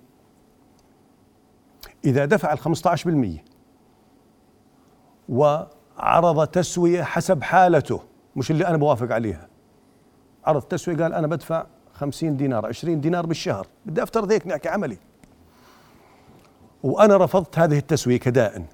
إذا 2.05 2.25
دفع 2.25 2.53
ال 2.53 2.59
15% 2.59 3.41
وعرض 5.29 6.47
تسوية 6.47 7.03
حسب 7.03 7.43
حالته 7.43 8.01
مش 8.35 8.51
اللي 8.51 8.67
أنا 8.67 8.77
بوافق 8.77 9.11
عليها. 9.11 9.47
عرض 10.45 10.61
تسوية 10.61 10.97
قال 10.97 11.13
أنا 11.13 11.27
بدفع 11.27 11.65
50 11.93 12.37
دينار 12.37 12.65
20 12.65 13.01
دينار 13.01 13.25
بالشهر 13.25 13.67
بدي 13.85 14.03
أفترض 14.03 14.31
هيك 14.31 14.47
نحكي 14.47 14.69
عملي. 14.69 14.97
وأنا 16.83 17.17
رفضت 17.17 17.59
هذه 17.59 17.77
التسوية 17.77 18.19
كدائن 18.19 18.65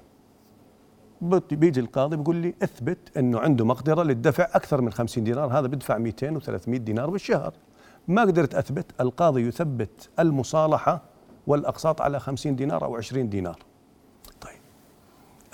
بيجي 1.50 1.80
القاضي 1.80 2.16
بيقول 2.16 2.36
لي 2.36 2.54
اثبت 2.62 3.16
إنه 3.16 3.40
عنده 3.40 3.64
مقدرة 3.64 4.02
للدفع 4.02 4.44
أكثر 4.44 4.80
من 4.80 4.92
50 4.92 5.24
دينار 5.24 5.58
هذا 5.58 5.66
بدفع 5.66 5.98
200 5.98 6.40
و300 6.40 6.68
دينار 6.68 7.10
بالشهر. 7.10 7.54
ما 8.08 8.22
قدرت 8.22 8.54
أثبت 8.54 8.86
القاضي 9.00 9.48
يثبت 9.48 10.08
المصالحة 10.18 11.02
والأقساط 11.46 12.00
على 12.00 12.20
50 12.20 12.56
دينار 12.56 12.84
أو 12.84 12.96
20 12.96 13.28
دينار. 13.28 13.58
طيب 14.40 14.60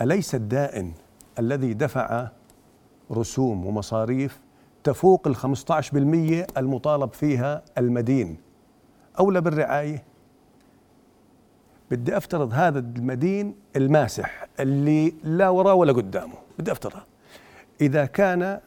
أليس 0.01 0.35
الدائن 0.35 0.93
الذي 1.39 1.75
دفع 1.75 2.29
رسوم 3.13 3.67
ومصاريف 3.67 4.41
تفوق 4.85 5.29
ال 5.29 5.37
15% 5.37 6.59
المطالب 6.59 7.13
فيها 7.13 7.63
المدين؟ 7.79 8.37
اولى 9.19 9.41
بالرعاية؟ 9.41 10.05
بدي 11.91 12.17
أفترض 12.17 12.53
هذا 12.53 12.79
المدين 12.79 13.55
الماسح 13.77 14.47
اللي 14.61 15.15
لا 15.25 15.49
وراه 15.49 15.75
ولا 15.75 15.93
قدامه. 15.93 16.35
بدي 16.59 16.73
أفترض. 16.73 17.03
إذا 17.81 18.05
كان 18.05 18.61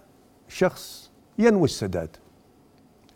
شخص 0.48 1.12
ينوي 1.40 1.64
السداد 1.64 2.18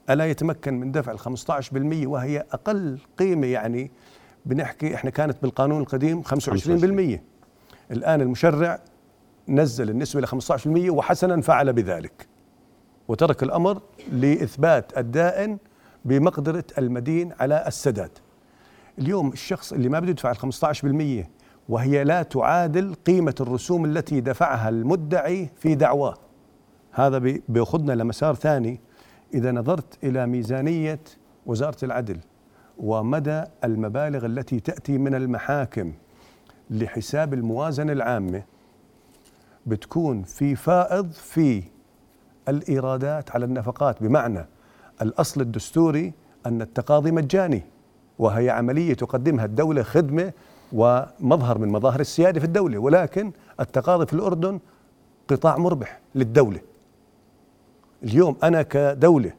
ألا 0.09 0.25
يتمكن 0.25 0.79
من 0.79 0.91
دفع 0.91 1.11
ال 1.11 1.19
15% 1.19 2.07
وهي 2.07 2.43
أقل 2.51 2.99
قيمة 3.17 3.47
يعني 3.47 3.91
بنحكي 4.45 4.95
إحنا 4.95 5.09
كانت 5.09 5.37
بالقانون 5.41 5.81
القديم 5.81 6.23
25% 6.23 7.19
الآن 7.91 8.21
المشرع 8.21 8.79
نزل 9.49 9.89
النسبة 9.89 10.21
ل 10.21 10.27
15% 10.27 10.67
وحسنا 10.89 11.41
فعل 11.41 11.73
بذلك. 11.73 12.27
وترك 13.07 13.43
الأمر 13.43 13.81
لإثبات 14.11 14.97
الدائن 14.97 15.57
بمقدرة 16.05 16.63
المدين 16.77 17.33
على 17.39 17.63
السداد. 17.67 18.11
اليوم 18.99 19.27
الشخص 19.33 19.73
اللي 19.73 19.89
ما 19.89 19.99
بده 19.99 20.09
يدفع 20.09 20.31
ال 20.31 20.37
15% 21.23 21.29
وهي 21.69 22.03
لا 22.03 22.23
تعادل 22.23 22.93
قيمة 23.07 23.35
الرسوم 23.41 23.85
التي 23.85 24.21
دفعها 24.21 24.69
المدعي 24.69 25.49
في 25.55 25.75
دعواه. 25.75 26.15
هذا 26.91 27.17
بي- 27.17 27.43
بيأخذنا 27.49 27.93
لمسار 27.93 28.35
ثاني 28.35 28.79
إذا 29.34 29.51
نظرت 29.51 30.03
إلى 30.03 30.27
ميزانية 30.27 31.00
وزارة 31.46 31.86
العدل 31.86 32.17
ومدى 32.77 33.43
المبالغ 33.63 34.25
التي 34.25 34.60
تأتي 34.60 34.98
من 34.98 35.15
المحاكم 35.15 35.93
لحساب 36.69 37.34
الموازنة 37.34 37.91
العامة 37.91 38.43
بتكون 39.65 40.24
في 40.24 40.55
فائض 40.55 41.12
في 41.12 41.63
الإيرادات 42.48 43.31
على 43.31 43.46
النفقات. 43.46 44.03
بمعنى 44.03 44.46
الأصل 45.01 45.41
الدستوري 45.41 46.13
أن 46.46 46.62
التقاضي 46.62 47.12
مجاني 47.12 47.63
وهي 48.19 48.50
عملية 48.50 48.93
تقدمها 48.93 49.46
الدولة 49.46 49.84
خدمة 49.84 50.34
ومظهر 50.74 51.57
من 51.57 51.67
مظاهر 51.67 52.00
السيادة 52.00 52.39
في 52.39 52.46
الدولة 52.46 52.77
ولكن 52.77 53.31
التقاضي 53.60 54.05
في 54.05 54.13
الأردن 54.13 54.60
قطاع 55.27 55.57
مربح 55.57 56.00
للدولة. 56.15 56.60
اليوم 58.04 58.38
أنا 58.44 58.62
كدولة 58.62 59.34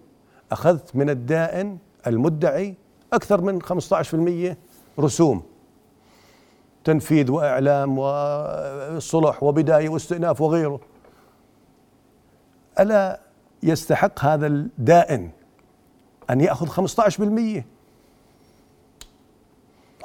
أخذت 0.52 0.96
من 0.96 1.10
الدائن 1.10 1.78
المدعي 2.06 2.74
أكثر 3.12 3.40
من 3.40 3.62
15% 3.62 4.56
رسوم. 5.00 5.42
تنفيذ 6.84 7.30
وإعلام 7.30 7.98
وصلح 7.98 9.42
وبداية 9.42 9.88
واستئناف 9.88 10.40
وغيره. 10.40 10.80
ألا 12.80 13.20
يستحق 13.62 14.24
هذا 14.24 14.46
الدائن 14.46 15.30
أن 16.30 16.40
يأخذ 16.40 16.66
15% 16.68 17.64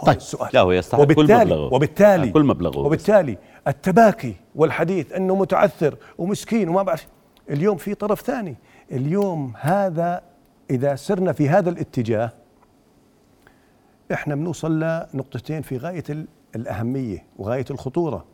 طيب. 0.05 0.17
السؤال. 0.17 0.49
لا 0.53 0.61
هو 0.61 0.71
يستحق 0.71 1.03
كل 1.03 1.11
وبالتالي 1.11 1.45
مبلغه. 1.45 1.73
وبالتالي 1.73 2.31
كل 2.31 2.43
مبلغه. 2.43 2.79
وبالتالي 2.79 3.37
التباكي 3.67 4.35
والحديث 4.55 5.13
إنه 5.13 5.35
متعثر 5.35 5.95
ومسكين 6.17 6.69
وما 6.69 6.83
بعرف 6.83 7.07
اليوم 7.49 7.77
في 7.77 7.93
طرف 7.93 8.21
ثاني. 8.21 8.55
اليوم 8.91 9.53
هذا 9.59 10.21
إذا 10.69 10.95
سرنا 10.95 11.31
في 11.33 11.49
هذا 11.49 11.69
الاتجاه 11.69 12.31
إحنا 14.13 14.35
بنوصل 14.35 14.79
لنقطتين 14.79 15.61
في 15.61 15.77
غاية 15.77 16.03
ال- 16.09 16.27
الأهمية 16.55 17.23
وغاية 17.37 17.65
الخطورة. 17.71 18.25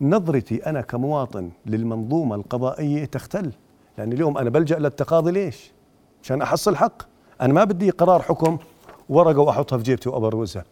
نظرتي 0.00 0.66
أنا 0.66 0.80
كمواطن 0.80 1.50
للمنظومة 1.66 2.34
القضائية 2.34 3.04
تختل 3.04 3.52
لأن 3.98 4.12
اليوم 4.12 4.38
أنا 4.38 4.50
بلجأ 4.50 4.78
للتقاضي 4.78 5.30
ليش؟ 5.32 5.72
عشان 6.22 6.42
أحصل 6.42 6.76
حق. 6.76 7.02
أنا 7.40 7.52
ما 7.52 7.64
بدي 7.64 7.90
قرار 7.90 8.22
حكم 8.22 8.58
ورقة 9.08 9.38
وأحطها 9.40 9.76
في 9.76 9.82
جيبتي 9.84 10.08
وأبروزها. 10.08 10.64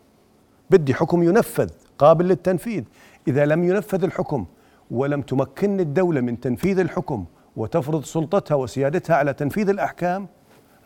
بدي 0.71 0.95
حكم 0.95 1.23
ينفذ 1.23 1.71
قابل 1.99 2.29
للتنفيذ. 2.29 2.85
إذا 3.29 3.47
لم 3.47 3.65
ينفذ 3.65 4.05
الحكم 4.05 4.47
ولم 4.93 5.23
تمكن 5.23 5.81
الدولة 5.81 6.21
من 6.21 6.41
تنفيذ 6.41 6.79
الحكم 6.79 7.25
وتفرض 7.57 8.05
سلطتها 8.05 8.55
وسيادتها 8.55 9.17
على 9.17 9.33
تنفيذ 9.33 9.69
الأحكام. 9.69 10.27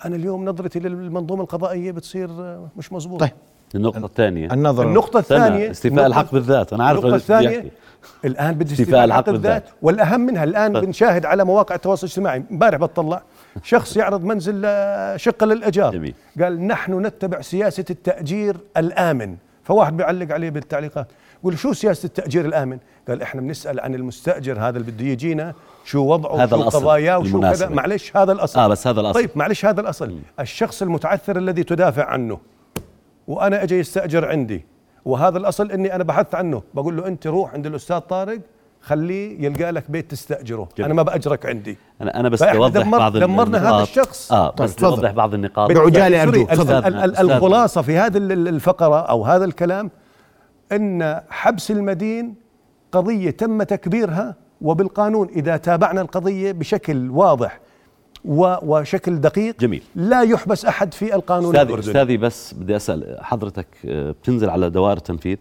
أنا 0.05 0.17
اليوم 0.17 0.45
نظرتي 0.45 0.79
للمنظومة 0.79 1.43
القضائية 1.43 1.93
بتصير 1.93 2.29
مش 2.77 2.93
مزبوطه 2.93 3.27
طيب 3.27 3.35
النقطة 3.75 4.05
الثانية. 4.05 4.53
النظر 4.53 4.89
النقطة 4.89 5.19
الثانية 5.19 5.71
استيفاء 5.71 6.07
الحق 6.07 6.33
بالذات 6.33 6.73
أنا 6.73 6.85
عارف 6.85 6.99
النقطة 6.99 7.17
الثانية. 7.17 7.71
الآن 8.25 8.55
بدي 8.55 8.73
استيفاء 8.73 9.05
الحق 9.05 9.19
الحق 9.19 9.33
بالذات. 9.33 9.63
بالذات. 9.63 9.75
والأهم 9.83 10.21
منها 10.21 10.45
الآن 10.45 10.73
طيب. 10.73 10.85
بنشاهد 10.85 11.27
على 11.27 11.45
مواقع 11.45 11.75
التواصل 11.75 12.07
الاجتماعي. 12.07 12.43
امبارح 12.51 12.79
بطلع 12.79 13.23
شخص 13.63 13.97
يعرض 13.97 14.25
منزل 14.25 14.63
آه، 14.65 15.17
شقة 15.17 15.47
للإيجار. 15.47 15.93
جميل. 15.93 16.15
قال 16.43 16.67
نحن 16.67 17.07
نتبع 17.07 17.41
سياسة 17.41 17.85
التأجير 17.91 18.57
الآمن. 18.77 19.37
فواحد 19.63 19.97
بيعلق 19.97 20.33
عليه 20.33 20.51
بالتعليقات. 20.51 21.07
يقول 21.41 21.59
شو 21.59 21.73
سياسة 21.73 22.07
التأجير 22.07 22.45
الآمن؟ 22.45 22.79
قال 23.09 23.23
إحنا 23.23 23.41
بنسأل 23.41 23.81
عن 23.81 23.95
المستأجر 23.95 24.59
هذا 24.61 24.79
اللي 24.79 24.91
بده 24.93 25.05
يجينا 25.05 25.55
شو 25.85 25.99
وضعه 26.13 26.37
هذا 26.37 26.57
وشو 26.57 26.63
الأصل 26.63 26.79
قضاياه 26.81 27.19
وشو 27.19 27.41
كذا. 27.41 27.69
معلش 27.69 28.17
هذا 28.17 28.33
الأصل 28.33 28.61
آه 28.61 28.69
بس 28.69 28.87
هذا 28.87 29.01
الأصل 29.01 29.21
طيب 29.21 29.31
معلش 29.35 29.65
هذا 29.65 29.81
الأصل 29.81 30.19
الشخص 30.41 30.83
المتعثر 30.83 31.37
الذي 31.39 31.65
تدافع 31.65 32.05
عنه 32.05 32.39
وأنا 33.29 33.63
أجي 33.63 33.79
يستاجر 33.79 34.29
عندي 34.29 34.65
وهذا 35.05 35.39
الأصل 35.39 35.71
إني 35.73 35.95
أنا 35.95 36.05
بحثت 36.05 36.35
عنه 36.35 36.63
بقول 36.75 36.97
له 36.97 37.07
أنت 37.07 37.27
روح 37.27 37.55
عند 37.55 37.67
الأستاذ 37.67 37.99
طارق 37.99 38.41
خليه 38.81 39.45
يلقى 39.45 39.71
لك 39.73 39.91
بيت 39.91 40.11
تستأجره 40.11 40.69
جميل. 40.79 40.85
أنا 40.85 40.95
ما 40.95 41.03
بأجرك 41.03 41.47
عندي 41.47 41.79
أنا 42.03 42.21
أنا 42.21 42.29
بس 42.29 42.43
بوضح 42.43 42.83
دمر- 42.83 42.99
بعض 42.99 43.17
دمرنا 43.17 43.59
هذا 43.59 43.69
النقاط. 43.69 43.89
الشخص. 43.89 44.33
آه 44.33 44.51
طيب، 44.51 44.69
بس. 44.69 44.75
بوضح 44.85 45.11
بعض 45.11 45.35
النقاط 45.35 45.71
ال- 46.89 47.11
أستاذنا. 47.11 47.37
الخلاصة 47.37 47.83
في 47.83 47.97
هذه 47.99 48.17
ال- 48.17 48.33
ال- 48.33 48.49
الفقرة 48.49 49.01
أو 49.01 49.25
هذا 49.25 49.45
الكلام 49.45 49.91
إن 50.73 51.21
حبس 51.31 51.71
المدين 51.71 52.46
قضيه 52.97 53.31
تم 53.31 53.62
تكبيرها 53.62 54.35
وبالقانون 54.61 55.29
إذا 55.29 55.57
تابعنا 55.57 56.00
القضية 56.00 56.53
بشكل 56.53 57.11
واضح 57.11 57.61
وشكل 58.25 59.21
دقيق 59.21 59.61
جميل. 59.61 59.83
لا 59.95 60.23
يحبس 60.23 60.65
أحد 60.65 60.95
في 60.95 61.15
القانون 61.15 61.47
أستاذي 61.57 61.69
الأردني 61.69 61.91
أستاذي 61.91 62.17
بس 62.17 62.55
بدي 62.55 62.76
أسأل 62.76 63.17
حضرتك 63.21 63.67
آه، 63.87 64.11
بتنزل 64.11 64.50
على 64.50 64.71
دوائر 64.71 64.97
التنفيذ 64.97 65.37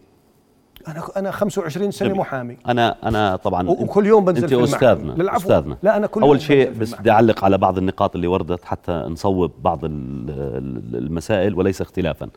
أنا 0.87 1.03
أنا 1.17 1.31
25 1.31 1.91
سنة 1.91 2.07
جميل. 2.07 2.19
محامي 2.19 2.57
أنا 2.67 2.95
أنا 3.07 3.35
طبعا 3.35 3.69
وكل 3.69 4.05
يوم 4.05 4.25
بنزل 4.25 4.43
أنت 4.43 4.53
في 4.53 4.55
المحكمة. 4.55 4.75
أستاذنا 4.93 5.11
للعفو. 5.23 5.37
أستاذنا 5.37 5.77
لا، 5.83 5.97
أنا 5.97 6.07
كل 6.07 6.21
أول 6.21 6.29
يوم 6.37 6.39
شيء 6.39 6.71
بس. 6.71 6.93
بدي 6.95 7.11
أعلق 7.11 7.43
على 7.45 7.57
بعض 7.57 7.77
النقاط 7.77 8.15
اللي 8.15 8.27
وردت 8.27 8.65
حتى 8.65 8.91
نصوب 8.91 9.51
بعض 9.61 9.85
ال- 9.85 9.91
ال- 10.29 10.95
المسائل 10.95 11.55
وليس 11.55 11.81
اختلافا 11.81 12.29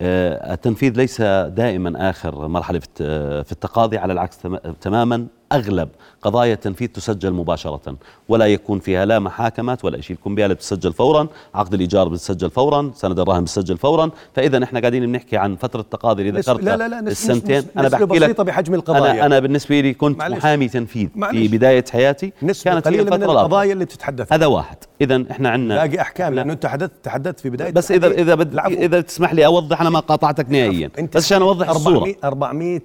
التنفيذ 0.00 0.96
ليس 0.96 1.20
دائما 1.22 2.10
آخر 2.10 2.48
مرحلة 2.48 2.78
في 2.78 3.44
في 3.44 3.52
التقاضي 3.52 3.98
على 3.98 4.12
العكس 4.12 4.38
تم- 4.38 4.56
تماما. 4.80 5.26
أغلب 5.54 5.88
قضايا 6.22 6.54
التنفيذ 6.54 6.88
تسجل 6.88 7.32
مباشرة 7.32 7.96
ولا 8.28 8.46
يكون 8.46 8.78
فيها 8.78 9.04
لا 9.04 9.18
محاكمات 9.18 9.84
ولا 9.84 10.00
شيء 10.00 10.16
الكمبيالة 10.16 10.54
بتسجل 10.54 10.92
فورا 10.92 11.26
عقد 11.54 11.74
الإيجار 11.74 12.08
بتسجل 12.08 12.50
فورا 12.50 12.90
سند 12.94 13.18
الرهن 13.18 13.42
بتسجل 13.42 13.76
فورا 13.78 14.10
فإذا 14.34 14.64
إحنا 14.64 14.80
قاعدين 14.80 15.06
بنحكي 15.06 15.36
عن 15.36 15.56
فترة 15.56 15.80
التقاضي 15.80 16.28
اللي 16.28 16.40
ذكرتها 16.40 16.76
لا- 16.76 16.88
لا- 16.88 16.88
لا، 16.88 17.10
السنتين 17.10 17.62
نسبة- 17.62 17.64
نسبة 17.76 17.88
بحكي 17.98 18.04
لك 18.18 18.24
بسيطة 18.24 18.42
بحجم 18.44 18.74
القضايا. 18.74 19.12
أنا, 19.12 19.26
أنا 19.26 19.38
بالنسبة 19.38 19.80
لي 19.80 19.94
كنت 19.94 20.18
معلش. 20.18 20.36
محامي 20.36 20.68
تنفيذ 20.68 21.08
في 21.08 21.18
معلش. 21.18 21.46
بداية 21.50 21.84
حياتي 21.92 22.32
نسبة 22.42 22.70
كانت 22.70 22.86
قليلة 22.88 23.16
من 23.16 23.22
القضايا 23.22 23.72
اللي 23.72 23.84
بتتحدث 23.84 24.32
هذا 24.32 24.46
واحد 24.46 24.76
إذا 25.00 25.24
إحنا 25.30 25.48
عندنا 25.50 25.84
باقي 25.86 26.00
أحكام 26.00 26.34
لأنه 26.34 26.52
أنت 26.52 26.62
تحدثت 26.62 26.92
تحدثت 27.02 27.40
في 27.40 27.50
بداية 27.50 27.70
بس 27.72 27.90
اذا. 27.92 28.06
إذا 28.06 28.34
بد. 28.34 28.58
إذا 28.58 29.00
تسمح 29.00 29.34
لي 29.34 29.46
أوضح 29.46 29.80
أنا 29.80 29.90
ما 29.90 30.00
قاطعتك 30.00 30.50
نهائيا 30.50 30.90
بس 31.14 31.24
عشان 31.24 31.42
أوضح 31.42 31.68
الصورة 31.70 32.14
400 32.24 32.80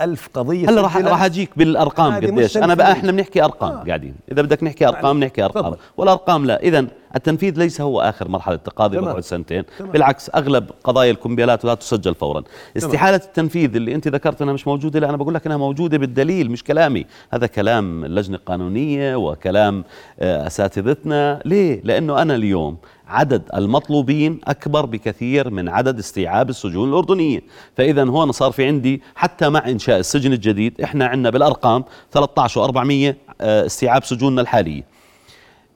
400 0.00 0.04
ألف 0.04 0.28
قضية 0.34 0.68
هلا 0.68 0.80
راح. 0.82 0.96
راح 0.96 1.22
أجيك 1.22 1.50
بالأرقام 1.56 2.12
هذه 2.12 2.26
قديش 2.26 2.56
أنا 2.56 2.74
بقى. 2.74 2.92
إحنا 2.92 3.12
بنحكي 3.12 3.44
أرقام 3.44 3.72
آه. 3.72 3.84
قاعدين 3.84 4.14
إذا 4.32 4.42
بدك 4.42 4.62
نحكي 4.62 4.88
أرقام 4.88 5.20
نحكي 5.24 5.44
أرقام 5.44 5.64
تفضل. 5.64 5.76
والأرقام 5.96 6.46
لا 6.46 6.62
اذا 6.62 6.86
التنفيذ 7.16 7.58
ليس 7.58 7.80
هو 7.80 8.00
آخر 8.00 8.28
مرحلة 8.28 8.54
التقاضي 8.54 8.96
تمام. 8.96 9.10
بقعد 9.10 9.22
سنتين. 9.22 9.64
تمام. 9.78 9.90
بالعكس 9.92 10.30
أغلب 10.34 10.70
قضايا 10.84 11.10
الكمبيالات 11.10 11.64
لا 11.64 11.74
تسجل 11.74 12.14
فورا. 12.14 12.42
استحالة 12.76 13.16
التنفيذ 13.16 13.76
اللي 13.76 13.94
أنت 13.94 14.08
ذكرت 14.08 14.42
أنها 14.42 14.54
مش 14.54 14.66
موجودة 14.66 15.00
لا 15.00 15.08
أنا 15.08 15.16
بقول 15.16 15.34
لك 15.34 15.46
أنها 15.46 15.56
موجودة 15.56 15.98
بالدليل 15.98 16.50
مش 16.50 16.64
كلامي. 16.64 17.06
هذا 17.30 17.46
كلام 17.46 18.04
اللجنه 18.04 18.36
القانونيه 18.36 19.16
وكلام 19.16 19.84
آه، 20.20 20.46
أساتذتنا. 20.46 21.40
ليه؟ 21.44 21.80
لأنه 21.84 22.22
أنا 22.22 22.34
اليوم 22.34 22.76
عدد 23.08 23.42
المطلوبين 23.54 24.40
أكبر 24.44 24.86
بكثير 24.86 25.50
من 25.50 25.68
عدد 25.68 25.98
استيعاب 25.98 26.50
السجون 26.50 26.88
الأردنية. 26.88 27.40
فاذا 27.76 28.04
هون 28.04 28.32
صار 28.32 28.50
في 28.52 28.64
عندي 28.66 29.02
حتى 29.14 29.48
مع 29.48 29.68
إنشاء 29.68 29.98
السجن 29.98 30.32
الجديد 30.32 30.80
إحنا 30.80 31.06
عندنا 31.06 31.30
بالأرقام 31.30 31.84
13 32.12 32.72
و400 32.72 33.14
استيعاب 33.40 34.04
سجوننا 34.04 34.40
الحالية. 34.40 34.89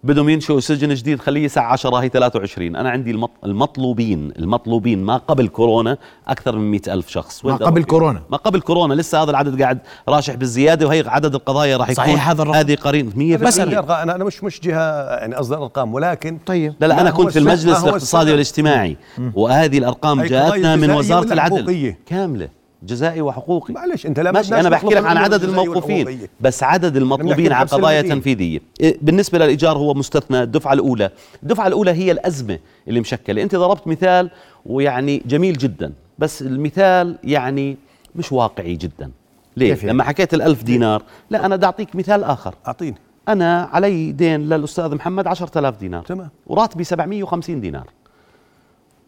بدهم 0.04 0.28
ينشئوا 0.28 0.60
سجن 0.60 0.94
جديد 0.94 1.20
خليه 1.20 1.44
الساعة 1.44 1.72
10 1.72 1.96
هي 1.96 2.08
23 2.08 2.76
أنا 2.76 2.90
عندي 2.90 3.10
المط- 3.10 3.44
المطلوبين 3.44 4.32
المطلوبين 4.38 5.02
ما 5.04 5.16
قبل 5.16 5.48
كورونا 5.48 5.96
أكثر 6.28 6.56
من 6.56 6.70
100 6.70 6.80
ألف 6.88 7.08
شخص 7.08 7.44
ما 7.44 7.56
قبل؟ 7.56 7.84
كورونا. 7.84 8.22
ما 8.30 8.36
قبل 8.36 8.60
كورونا 8.60 8.94
لسه 8.94 9.22
هذا 9.22 9.30
العدد 9.30 9.62
قاعد 9.62 9.78
راشح 10.08 10.34
بالزيادة 10.34 10.86
وهي 10.86 11.04
عدد 11.06 11.34
القضايا 11.34 11.76
راح 11.76 11.90
يكون 11.90 12.04
صحيح 12.04 12.30
هذا 12.30 12.42
الرقم. 12.42 12.56
هذه 12.58 12.74
قرين 12.74 13.12
100 13.16 13.36
بس 13.36 13.42
بس 13.42 13.58
أنا 13.60 14.02
أنا 14.02 14.24
مش 14.24 14.44
مش 14.44 14.60
جهة 14.60 15.04
يعني 15.18 15.34
قصدي 15.34 15.54
الأرقام 15.54 15.94
ولكن 15.94 16.38
طيب 16.46 16.74
لا 16.80 16.86
لا 16.86 17.00
أنا 17.00 17.10
كنت 17.10 17.30
في 17.30 17.38
المجلس 17.38 17.84
الاقتصادي؟ 17.84 18.30
والاجتماعي 18.30 18.96
وهذه 19.34 19.78
الأرقام 19.78 20.22
جاءتنا 20.22 20.76
من 20.76 20.90
وزارة 20.90 21.32
العدل؟ 21.32 21.94
كاملة 22.06 22.48
جزائي 22.86 23.20
وحقوقي. 23.20 23.74
معلش 23.74 24.06
أنت 24.06 24.20
لا 24.20 24.32
ماشي 24.32 24.46
بدناش 24.48 24.60
أنا 24.60 24.70
بحكي 24.70 24.94
لك 24.94 25.04
عن 25.04 25.16
عدد 25.16 25.44
الموقوفين. 25.44 26.28
بس 26.40 26.62
عدد 26.62 26.96
المطلوبين 26.96 27.52
على 27.52 27.68
قضايا. 27.68 28.02
تنفيذيه 28.02 28.60
بالنسبة 28.80 29.38
للإيجار 29.38 29.78
هو 29.78 29.94
مستثنى 29.94 30.42
الدفعة 30.42 30.72
الأولى. 30.72 31.10
الدفعة 31.42 31.66
الأولى 31.66 31.90
هي 31.90 32.12
الأزمة 32.12 32.58
اللي 32.88 33.00
مشكلة. 33.00 33.42
أنت 33.42 33.56
ضربت 33.56 33.86
مثال 33.86 34.30
ويعني 34.66 35.22
جميل 35.26 35.58
جدا 35.58 35.92
بس 36.18 36.42
المثال 36.42 37.18
يعني 37.24 37.76
مش 38.16 38.32
واقعي 38.32 38.76
جدا. 38.76 39.10
ليه؟ 39.56 39.68
يعني؟ 39.74 39.88
لما 39.88 40.04
حكيت 40.04 40.34
الألف 40.34 40.62
دينار 40.62 41.02
لا 41.30 41.46
أنا 41.46 41.56
بدي 41.56 41.66
أعطيك 41.66 41.96
مثال 41.96 42.24
آخر. 42.24 42.54
أعطيني. 42.66 42.96
أنا 43.28 43.68
علي 43.72 44.12
دين 44.12 44.40
للأستاذ 44.48 44.94
محمد 44.94 45.26
10000 45.26 45.76
دينار. 45.76 46.02
تمام. 46.04 46.28
وراتبي 46.46 46.84
750 46.84 47.60
دينار. 47.60 47.86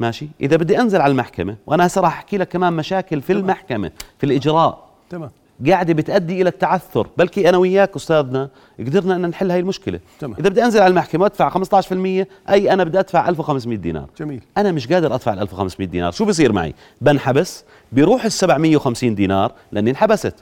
ماشي؟ 0.01 0.29
إذا 0.41 0.57
بدي 0.57 0.81
أنزل 0.81 1.01
على 1.01 1.11
المحكمة 1.11 1.57
وأنا 1.67 1.87
هسه 1.87 2.01
راح 2.01 2.17
أحكي 2.17 2.39
لك 2.39 2.49
كمان 2.49 2.73
مشاكل 2.73 3.21
في 3.23 3.33
المحكمة 3.33 3.91
في 4.19 4.27
الإجراء. 4.27 4.87
تمام. 5.11 5.31
قاعدة 5.69 5.95
بتؤدي 5.95 6.43
إلى 6.43 6.49
التعثر 6.49 7.07
بلكي 7.17 7.49
أنا 7.49 7.59
وياك 7.59 7.97
أستاذنا 7.97 8.49
قدرنا 8.79 9.17
إن 9.17 9.29
نحل 9.29 9.51
هاي 9.51 9.61
المشكلة. 9.61 10.01
تمام. 10.21 10.37
إذا 10.41 10.49
بدي 10.49 10.65
أنزل 10.65 10.81
على 10.81 10.91
المحكمة 10.91 11.23
وأدفع 11.23 11.49
15% 11.49 12.27
أي 12.51 12.73
أنا 12.73 12.85
بدي 12.85 12.99
أدفع 12.99 13.29
1500 13.29 13.79
دينار. 13.79 14.09
جميل. 14.19 14.41
أنا 14.57 14.73
مش 14.73 14.93
قادر 14.93 15.15
أدفع 15.15 15.33
ال 15.33 15.39
1500 15.39 15.89
دينار. 15.89 16.13
شو 16.13 16.25
بصير 16.25 16.53
معي؟ 16.53 16.75
بنحبس 17.01 17.65
بيروح 17.93 18.25
ال 18.25 18.33
750 18.33 19.15
دينار 19.15 19.53
لأني 19.73 19.91
انحبست. 19.91 20.35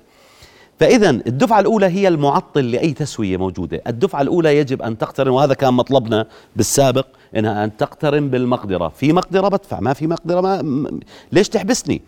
فإذا 0.81 1.11
الدفعة 1.11 1.61
الأولى 1.61 1.87
هي 1.87 2.09
المعطل 2.09 2.71
لأي 2.71 2.93
تسوية 2.93 3.37
موجودة. 3.37 3.83
الدفعة 3.87 4.23
الأولى 4.23 4.59
يجب 4.59 4.83
أن 4.83 4.99
تقترن 4.99 5.31
وهذا 5.31 5.55
كان 5.55 5.75
مطلبنا 5.75 6.27
بالسابق 6.57 7.07
إنها 7.37 7.65
أن 7.65 7.77
تقترن 7.77 8.29
بالمقدرة. 8.29 8.89
في 8.89 9.13
مقدرة 9.13 9.49
بدفع 9.49 9.81
ما 9.81 9.93
في 9.93 10.07
مقدرة 10.07 10.41
ما 10.41 11.01
ليش 11.33 11.49
تحبسني؟ 11.49 12.03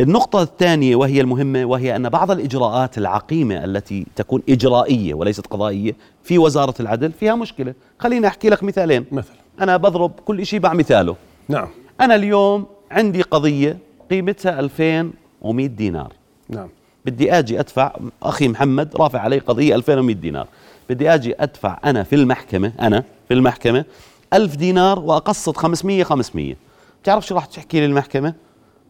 النقطة 0.00 0.42
الثانية 0.42 0.96
وهي 0.96 1.20
المهمة 1.20 1.64
وهي 1.64 1.96
أن 1.96 2.08
بعض 2.08 2.30
الإجراءات 2.30 2.98
العقيمة 2.98 3.64
التي 3.64 4.06
تكون 4.16 4.42
إجرائية 4.48 5.14
وليست 5.14 5.46
قضائية 5.46 5.96
في 6.24 6.38
وزارة 6.38 6.74
العدل 6.80 7.12
فيها 7.12 7.34
مشكلة. 7.34 7.74
خليني 7.98 8.26
أحكي 8.26 8.48
لك 8.48 8.62
مثالين. 8.62 9.04
مثلا. 9.12 9.36
أنا 9.60 9.76
بضرب 9.76 10.10
كل 10.24 10.46
شيء 10.46 10.60
مع 10.60 10.72
مثاله. 10.72 11.16
نعم. 11.48 11.68
أنا 12.00 12.14
اليوم 12.14 12.66
عندي 12.90 13.22
قضية 13.22 13.78
قيمتها 14.10 14.60
2100 14.60 15.66
دينار. 15.66 16.12
نعم. 16.48 16.68
بدي 17.06 17.38
آجي 17.38 17.60
أدفع 17.60 17.96
أخي 18.22 18.48
محمد 18.48 18.96
رافع 18.96 19.18
علي 19.18 19.38
قضية 19.38 19.74
2100 19.74 20.14
دينار. 20.14 20.46
بدي 20.90 21.14
آجي 21.14 21.34
أدفع 21.42 21.78
أنا 21.84 22.02
في 22.02 22.14
المحكمة 22.14 22.72
أنا 22.80 23.04
في 23.28 23.34
المحكمة 23.34 23.84
1000 24.32 24.56
دينار 24.56 24.98
وأقسط 24.98 25.56
500 25.56 26.04
500 26.04 26.54
بتعرف 27.02 27.26
شو 27.26 27.34
راح 27.34 27.44
تحكي 27.44 27.80
لي 27.80 27.86
المحكمه 27.86 28.34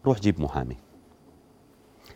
روح 0.05 0.19
جيب 0.19 0.41
محامي. 0.41 0.77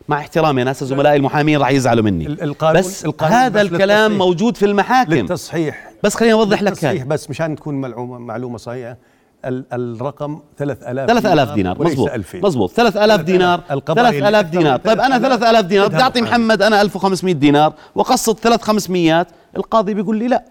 مع 0.08 0.18
احترامي 0.18 0.64
ناس 0.64 0.84
زملائي 0.84 1.16
المحامين 1.16 1.58
راح 1.60 1.70
يزعلوا 1.70 2.04
مني. 2.04 2.26
ال- 2.26 2.42
القانون- 2.42 2.78
بس 2.78 3.04
القانون 3.04 3.36
هذا 3.36 3.62
بس 3.62 3.72
الكلام. 3.72 4.18
موجود 4.18 4.56
في 4.56 4.66
المحاكم. 4.66 5.12
للتصحيح. 5.12 5.90
بس 6.04 6.14
خليني 6.14 6.32
أوضح 6.34 6.62
لك 6.62 6.84
هاي 6.84 7.04
بس 7.04 7.30
مشان 7.30 7.56
تكون 7.56 7.74
معلومه 7.80 8.18
معلومة 8.18 8.58
صحيحة. 8.58 8.96
ال- 9.44 9.64
الرقم 9.72 10.38
3000 10.56 11.06
3000 11.08 11.52
دينار 11.54 11.76
2000 12.14 12.40
مزبوط 12.44 12.70
3000 12.70 13.20
دينار. 13.20 13.60
القضايا 13.70 14.10
3000 14.10 14.46
اللي 14.46 14.58
دينار. 14.58 14.76
طيب 14.78 15.00
أنا 15.00 15.18
3000 15.18 15.40
3000 15.40 15.64
دينار. 15.64 15.88
بدي 15.88 16.02
اعطي. 16.02 16.22
محمد 16.22 16.62
أنا 16.62 16.80
1500 16.82 17.32
دينار 17.34 17.72
وأقسط 17.94 18.38
ثلاث 18.38 18.62
500 18.62 19.26
القاضي 19.56 19.94
بيقول 19.94 20.16
لي 20.16 20.28
لا. 20.28 20.44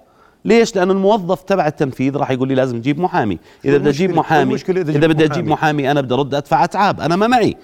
ليش؟ 0.46 0.76
لأنه 0.76 0.94
الموظف 0.94 1.42
تبع 1.42 1.68
التنفيذ 1.68 2.18
راح 2.18 2.32
يقول 2.32 2.48
لي 2.48 2.56
لازم 2.56 2.80
تجيب 2.80 3.00
محامي، 3.00 3.40
إذا 3.66 3.78
بدي 3.78 3.90
أجيب 3.90 4.16
محامي 4.16 4.56
إذا 4.56 5.08
بدي 5.08 5.26
أجيب 5.26 5.48
محامي. 5.48 5.92
أنا 5.92 6.02
بدي 6.02 6.14
أرد 6.14 6.36
أدفع 6.36 6.64
أتعاب، 6.64 7.02
أنا 7.02 7.16
ما 7.16 7.28
معي. 7.28 7.56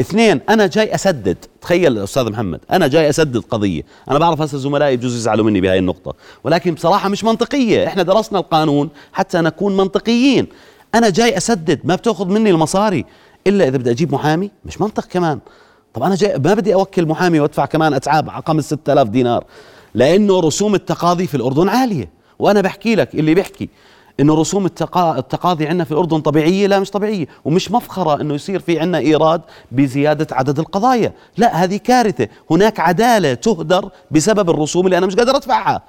اثنين 0.00 0.40
أنا 0.48 0.66
جاي 0.66 0.94
أسدد، 0.94 1.36
تخيل 1.60 1.98
أستاذ 1.98 2.30
محمد، 2.30 2.60
أنا 2.70 2.88
جاي 2.88 3.10
أسدد 3.10 3.36
قضية، 3.36 3.82
أنا 4.10 4.18
بعرف 4.18 4.40
هسه 4.40 4.58
زملائي 4.58 4.96
بجوز 4.96 5.16
يزعلوا 5.16 5.44
مني 5.44 5.60
بهاي 5.60 5.78
النقطة، 5.78 6.14
ولكن 6.44 6.74
بصراحة 6.74 7.08
مش 7.08 7.24
منطقية، 7.24 7.86
إحنا 7.86 8.02
درسنا 8.02 8.38
القانون 8.38 8.88
حتى 9.12 9.38
نكون 9.40 9.76
منطقيين. 9.76 10.46
أنا 10.94 11.10
جاي 11.10 11.36
أسدد، 11.36 11.80
ما 11.84 11.94
بتأخذ 11.94 12.26
مني 12.26 12.50
المصاري 12.50 13.04
إلا 13.46 13.68
إذا 13.68 13.78
بدي 13.78 13.90
أجيب 13.90 14.14
محامي، 14.14 14.50
مش 14.64 14.80
منطق 14.80 15.04
كمان. 15.04 15.38
طب 15.94 16.02
أنا 16.02 16.14
جاي 16.14 16.38
ما 16.38 16.54
بدي 16.54 16.74
أوكل 16.74 17.06
محامي 17.06 17.40
وأدفع 17.40 17.66
كمان 17.66 17.94
أتعاب 17.94 18.30
على 18.30 18.42
5 18.46 18.66
6000 18.66 19.08
دينار 19.08 19.44
لأنه 19.94 20.40
رسوم 20.40 20.74
التقاضي 20.74 21.26
في 21.26 21.34
الأردن 21.34 21.68
عالية 21.68 22.21
وأنا 22.42 22.60
بحكي 22.60 22.94
لك 22.94 23.14
اللي 23.14 23.34
بيحكي 23.34 23.68
انه 24.20 24.34
رسوم 24.34 24.66
التقا... 24.66 25.18
التقاضي 25.18 25.66
عندنا 25.66 25.84
في 25.84 25.92
الاردن 25.92 26.20
طبيعية 26.20 26.66
لا 26.66 26.80
مش 26.80 26.90
طبيعية 26.90 27.26
ومش 27.44 27.70
مفخرة 27.70 28.20
إنه 28.20 28.34
يصير 28.34 28.60
في 28.60 28.80
عندنا 28.80 28.98
إيراد 28.98 29.42
بزيادة 29.72 30.26
عدد 30.32 30.58
القضايا. 30.58 31.12
لا 31.36 31.64
هذه 31.64 31.76
كارثة. 31.76 32.28
هناك 32.50 32.80
عدالة 32.80 33.34
تهدر 33.34 33.90
بسبب 34.10 34.50
الرسوم 34.50 34.86
اللي 34.86 34.98
أنا 34.98 35.06
مش 35.06 35.16
قادر 35.16 35.36
أدفعها. 35.36 35.82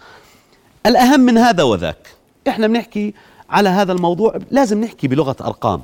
الأهم 0.86 1.20
من 1.20 1.38
هذا 1.38 1.64
وذاك 1.64 2.08
إحنا 2.48 2.68
بنحكي 2.68 3.14
على 3.50 3.70
هذا 3.70 3.92
الموضوع 3.92 4.36
لازم 4.52 4.82
نحكي 4.82 5.08
بلغة 5.08 5.36
أرقام. 5.42 5.82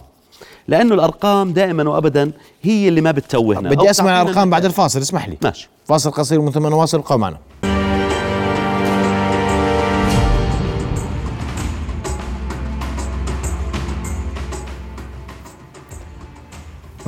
لأنه 0.68 0.96
الأرقام 0.96 1.54
دائما 1.54 1.90
وابدا 1.90 2.32
هي 2.62 2.88
اللي 2.88 3.02
ما 3.02 3.12
بتتوهنا. 3.12 3.70
بدي 3.70 3.90
أسمع 3.90 4.22
الأرقام 4.22 4.50
بعد. 4.50 4.66
الفاصل 4.66 5.00
اسمح 5.00 5.30
لي. 5.30 5.38
ماشي. 5.44 5.70
فاصل 5.86 6.12
قصير 6.12 6.40
ومن 6.40 6.52
ثم 6.52 6.68
نواصل 6.68 6.98
ابقوا 6.98 7.18
معنا. 7.18 7.38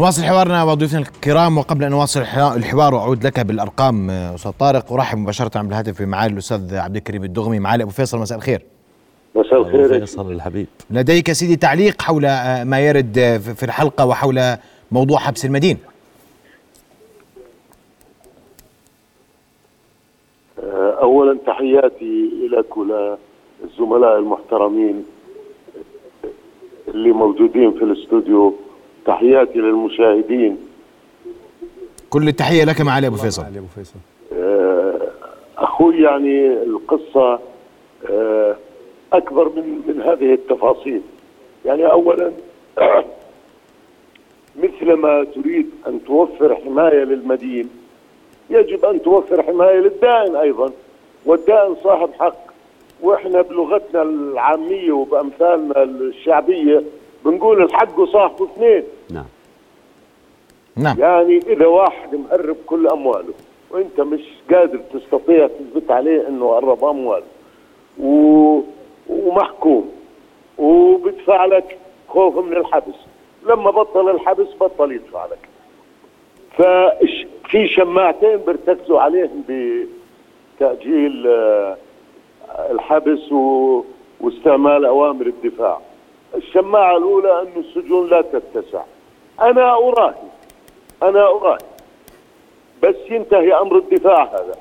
نواصل 0.01 0.23
حوارنا 0.23 0.63
وضيوفنا 0.63 0.99
الكرام 0.99 1.57
وقبل 1.57 1.83
أن 1.83 1.91
نواصل 1.91 2.19
الح- 2.19 2.37
الحوار 2.37 2.93
واعود 2.95 3.25
لك 3.25 3.39
بالأرقام 3.39 4.09
آه، 4.09 4.35
أستاذ 4.35 4.51
طارق 4.51 4.93
أرحب 4.93 5.17
مباشرة 5.17 5.61
بالهاتف 5.61 6.01
بمعالي 6.01 6.33
الأستاذ 6.33 6.75
عبد 6.75 6.95
الكريم 6.95 7.23
الدغمي. 7.23 7.59
معالي 7.59 7.83
أبو 7.83 7.91
فيصل 7.91 8.17
مساء 8.19 8.37
الخير. 8.37 8.61
مساء 9.35 9.61
الخير 9.61 9.99
فيصل 9.99 10.31
الحبيب. 10.31 10.67
لديك 10.89 11.31
سيدي 11.31 11.55
تعليق 11.55 12.01
حول 12.01 12.25
آه، 12.25 12.63
ما 12.63 12.79
يرد 12.79 13.17
آه، 13.17 13.37
في 13.37 13.63
الحلقة 13.63 14.05
وحول 14.05 14.55
موضوع 14.91 15.19
حبس 15.19 15.45
المدين؟ 15.45 15.77
اولا 21.01 21.37
تحياتي 21.47 22.29
لك 22.51 22.77
وللزملاء 22.77 24.19
المحترمين 24.19 25.05
اللي 26.87 27.11
موجودين 27.11 27.71
في 27.71 27.83
الاستوديو. 27.83 28.55
تحياتي 29.05 29.59
للمشاهدين. 29.59 30.57
كل 32.09 32.27
التحيه 32.27 32.63
لك 32.63 32.81
معالي 32.81 33.07
أبو 33.07 33.15
فيصل. 33.15 33.43
علي 33.43 33.59
أبو 33.59 33.67
فيصل. 33.75 33.99
آه، 34.33 35.01
أخوي 35.57 36.01
يعني 36.01 36.47
القصة 36.63 37.39
آه، 38.09 38.55
أكبر 39.13 39.49
من 39.49 39.81
من 39.87 40.01
هذه 40.01 40.33
التفاصيل. 40.33 41.01
يعني 41.65 41.91
اولا 41.91 42.31
مثلما 44.63 45.23
تريد 45.23 45.69
أن 45.87 45.99
توفر 46.05 46.55
حماية 46.55 47.03
للمدين 47.03 47.69
يجب 48.49 48.85
أن 48.85 49.01
توفر 49.01 49.43
حماية 49.43 49.79
للدائن 49.79 50.35
أيضا. 50.35 50.71
والدائن 51.25 51.75
صاحب 51.83 52.09
حق. 52.19 52.51
وإحنا 53.01 53.41
بلغتنا 53.41 54.01
العامية 54.01 54.91
وبأمثالنا 54.91 55.83
الشعبية 55.83 56.83
بنقول 57.25 57.63
الحق 57.63 58.03
صاحبه 58.03 58.45
اثنين. 58.45 58.83
نعم. 59.11 59.25
نعم. 60.75 60.99
يعني 60.99 61.37
إذا 61.37 61.65
واحد 61.67 62.15
مهرب 62.15 62.55
كل 62.65 62.87
أمواله 62.87 63.33
وأنت 63.71 64.01
مش 64.01 64.21
قادر 64.53 64.79
تستطيع 64.93 65.47
تثبت 65.47 65.91
عليه 65.91 66.27
إنه 66.27 66.57
هرب 66.57 66.85
أمواله. 66.85 67.25
و... 67.99 68.61
ومحكوم. 69.09 69.91
وبدفع 70.57 71.45
لك 71.45 71.77
خوفا 72.09 72.41
من 72.41 72.57
الحبس. 72.57 72.95
لما 73.43 73.71
بطل 73.71 74.09
الحبس 74.09 74.47
بطل 74.61 74.91
يدفع 74.91 75.25
لك. 75.25 75.49
ففي 76.57 77.67
شماعتين 77.67 78.37
بيرتكزوا 78.37 78.99
عليهم 78.99 79.43
بتأجيل 80.57 81.27
آه، 81.27 81.77
الحبس 82.71 83.31
و... 83.31 83.81
واستعمال 84.21 84.85
أوامر 84.85 85.25
الدفاع. 85.25 85.81
الشماعة 86.35 86.97
الأولى 86.97 87.41
انه 87.41 87.57
السجون 87.57 88.09
لا 88.09 88.21
تتسع. 88.21 88.83
أنا 89.41 89.73
أراهن. 89.73 90.29
أنا 91.03 91.27
أراهن. 91.27 91.65
بس 92.83 92.95
ينتهي 93.09 93.53
أمر 93.53 93.77
الدفاع 93.77 94.23
هذا. 94.23 94.55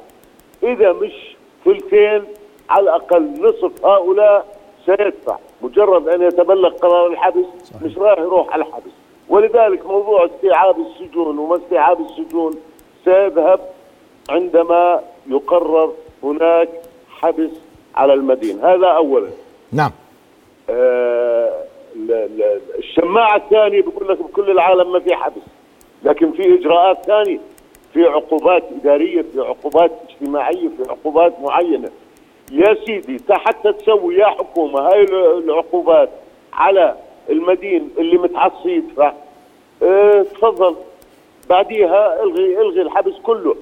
إذا 0.63 0.93
مش 0.93 1.37
ثلثين 1.65 2.25
على 2.71 2.83
الأقل 2.83 3.23
نصف 3.23 3.87
هؤلاء 3.87 4.47
سيدفع. 4.87 5.39
مجرد 5.63 6.09
أن 6.09 6.23
يتبلغ 6.23 6.77
قرار 6.77 7.07
الحبس 7.07 7.47
مش 7.83 7.99
راح 7.99 8.19
يروح 8.19 8.53
على 8.53 8.65
الحبس. 8.65 8.93
ولذلك 9.29 9.87
موضوع 9.87 10.27
استيعاب 10.27 10.77
السجون 10.81 11.39
وما 11.39 11.57
استيعاب 11.57 12.01
السجون 12.01 12.55
سيذهب 13.05 13.61
عندما 14.31 15.01
يقرر 15.27 15.93
هناك 16.23 16.69
حبس 17.11 17.51
على 17.95 18.15
المدين 18.15 18.61
هذا 18.65 18.87
اولا. 18.87 19.31
نعم. 19.73 19.91
آه، 20.71 21.65
ال- 21.97 22.13
ال- 22.13 22.61
الشماعة 22.79 23.37
الثانية 23.37 23.83
بيقول 23.83 24.09
لك 24.09 24.19
بكل 24.23 24.51
العالم 24.51 24.93
ما 24.93 25.01
في 25.01 25.15
حبس 25.15 25.43
لكن 26.05 26.33
في 26.33 26.55
إجراءات 26.55 27.05
ثانية 27.07 27.39
في 27.93 28.05
عقوبات 28.07 28.63
إدارية 28.81 29.23
في 29.23 29.41
عقوبات 29.41 29.91
اجتماعية 30.09 30.69
في 30.69 30.91
عقوبات 30.91 31.41
معينة. 31.41 31.91
يا 32.53 32.75
سيدي 32.87 33.21
حتى 33.31 33.73
تسوي 33.73 34.17
يا 34.17 34.27
حكومة 34.27 34.81
هاي 34.81 35.01
ال- 35.05 35.45
العقوبات 35.45 36.11
على 36.53 36.95
المدين 37.31 37.91
اللي 37.99 38.19
متعصي 38.19 38.69
يدفع 38.71 39.13
آه 39.83 40.23
تفضل. 40.23 40.77
بعديها 41.51 42.23
الغي 42.23 42.61
الغي 42.61 42.83
الحبس 42.83 43.15
كله. 43.23 43.57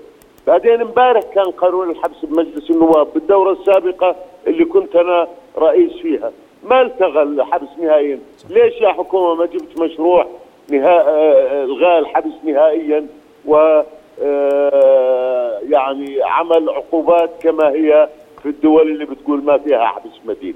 بعدين 0.47 0.81
امبارح 0.81 1.23
كان 1.35 1.51
قانون 1.51 1.91
الحبس 1.91 2.25
بمجلس 2.25 2.71
النواب 2.71 3.09
بالدورة 3.15 3.53
السابقة 3.53 4.17
اللي 4.47 4.65
كنت 4.65 4.97
أنا 4.97 5.29
رئيس 5.59 5.93
فيها. 5.93 6.33
ما 6.65 6.83
التغى 6.83 7.23
الحبس 7.23 7.69
نهائيا؟ 7.83 8.19
ليش 8.51 8.81
يا 8.81 8.89
حكومة 8.89 9.35
ما 9.35 9.47
جبت 9.47 9.81
مشروع 9.81 10.27
نهاء 10.71 11.09
آه، 11.09 11.65
الغاء 11.65 11.99
الحبس 11.99 12.33
نهائيا؟ 12.45 13.07
و 13.47 13.83
آه، 14.23 15.59
يعني 15.69 16.23
عمل 16.23 16.71
عقوبات 16.71 17.31
كما 17.43 17.69
هي 17.71 18.09
في 18.43 18.49
الدول 18.49 18.91
اللي 18.91 19.05
بتقول 19.05 19.45
ما 19.45 19.59
فيها 19.59 19.87
حبس 19.87 20.13
مدين. 20.25 20.55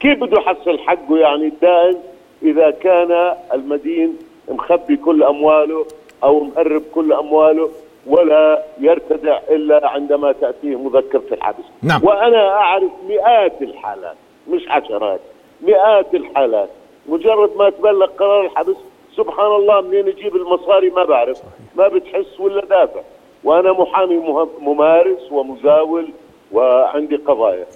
كيف 0.00 0.18
بده 0.18 0.40
يحصل 0.40 0.78
حقه 0.78 1.18
يعني 1.18 1.46
الدائن 1.46 1.96
إذا 2.42 2.70
كان 2.70 3.34
المدين 3.54 4.18
مخبي 4.48 4.96
كل 4.96 5.22
أمواله 5.22 5.86
أو 6.24 6.40
مهرب 6.40 6.82
كل 6.94 7.12
أمواله 7.12 7.70
ولا 8.06 8.62
يرتدع 8.80 9.38
إلا 9.50 9.88
عندما 9.88 10.32
تأتيه 10.32 10.76
مذكرة 10.76 11.22
الحبس؟ 11.32 11.64
نعم. 11.82 12.00
وأنا 12.04 12.48
أعرف 12.48 12.90
مئات 13.08 13.62
الحالات. 13.62 14.16
مش 14.50 14.68
عشرات 14.68 15.20
مئات 15.60 16.14
الحالات. 16.14 16.68
مجرد 17.08 17.56
ما 17.56 17.70
تبلغ 17.70 18.06
قرار 18.06 18.44
الحبس 18.44 18.76
سبحان 19.16 19.52
الله 19.52 19.80
منين 19.80 20.08
يجيب 20.08 20.36
المصاري 20.36 20.90
ما 20.90 21.04
بعرف. 21.04 21.38
ما 21.76 21.88
بتحس 21.88 22.40
ولا 22.40 22.64
دافع. 22.64 23.00
وأنا 23.44 23.72
محامي 23.72 24.16
ممارس 24.60 25.32
ومزاول 25.32 26.08
وعندي 26.52 27.16
قضايا. 27.16 27.66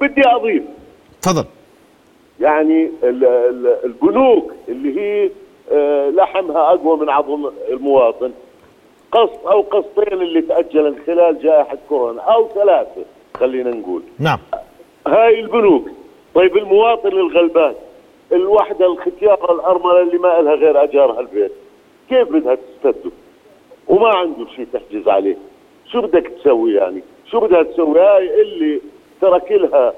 بدي 0.00 0.22
اضيف 0.26 0.62
تفضل. 1.22 1.44
يعني 2.40 2.90
ال- 3.02 3.24
ال- 3.24 3.84
البنوك 3.84 4.52
اللي 4.68 5.00
هي 5.00 5.30
آه، 5.72 6.10
لحمها 6.10 6.60
أقوى 6.74 6.96
من 6.96 7.10
عظم 7.10 7.50
المواطن. 7.68 8.32
قسط 9.12 9.46
أو 9.46 9.60
قسطين 9.60 10.12
اللي 10.22 10.42
تأجل 10.42 10.96
خلال 11.06 11.42
جائحة 11.42 11.78
كورونا 11.88 12.22
أو 12.22 12.48
ثلاثة 12.48 13.04
خلينا 13.34 13.70
نقول. 13.70 14.02
نعم. 14.18 14.38
هاي 15.06 15.40
البنوك. 15.40 15.88
طيب 16.34 16.56
المواطن 16.56 17.08
الغلبان 17.08 17.74
الوحدة 18.32 18.86
الختيارة 18.86 19.52
الأرملة 19.52 20.02
اللي 20.02 20.18
ما 20.18 20.28
لها 20.28 20.54
غير 20.54 20.82
أجارها 20.82 21.20
البيت 21.20 21.52
كيف 22.08 22.28
بدها 22.28 22.54
تستده 22.54 23.10
وما 23.88 24.08
عنده 24.08 24.46
شيء 24.56 24.66
تحجز 24.72 25.08
عليه. 25.08 25.36
شو 25.92 26.00
بدك 26.00 26.26
تسوي 26.28 26.74
يعني؟ 26.74 27.02
شو 27.30 27.40
بدها 27.40 27.62
تسوي؟ 27.62 28.00
هاي 28.00 28.42
اللي 28.42 28.80
ترك 29.20 29.52
لها 29.52 29.94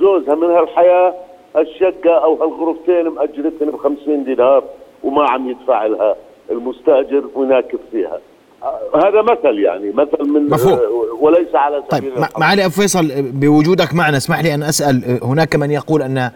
جوزها 0.00 0.34
من 0.34 0.50
هالحياة 0.50 1.14
الشقة 1.56 2.10
أو 2.10 2.34
هالغرفتين 2.34 3.08
مأجرتهن 3.08 3.70
بخمسين 3.70 4.24
دينار 4.24 4.64
وما 5.04 5.30
عم 5.30 5.50
يدفع 5.50 5.86
لها 5.86 6.16
المستأجر 6.50 7.24
وناكف 7.34 7.78
فيها. 7.92 8.20
هذا 8.94 9.22
مثل 9.22 9.58
يعني 9.58 9.90
مثل 9.90 10.28
من 10.28 10.50
مفهوم. 10.50 10.72
آه، 10.72 10.80
وليس 11.20 11.54
على 11.54 11.82
طيب 11.90 12.00
سبيل 12.00 12.18
الحظر. 12.18 12.40
معالي 12.40 12.64
أبو 12.64 12.72
فيصل 12.74 13.08
بوجودك 13.22 13.94
معنا 13.94 14.16
اسمح 14.16 14.40
لي 14.40 14.54
أن 14.54 14.62
أسأل 14.62 15.18
هناك 15.22 15.56
من 15.56 15.70
يقول 15.70 16.02
أن 16.02 16.30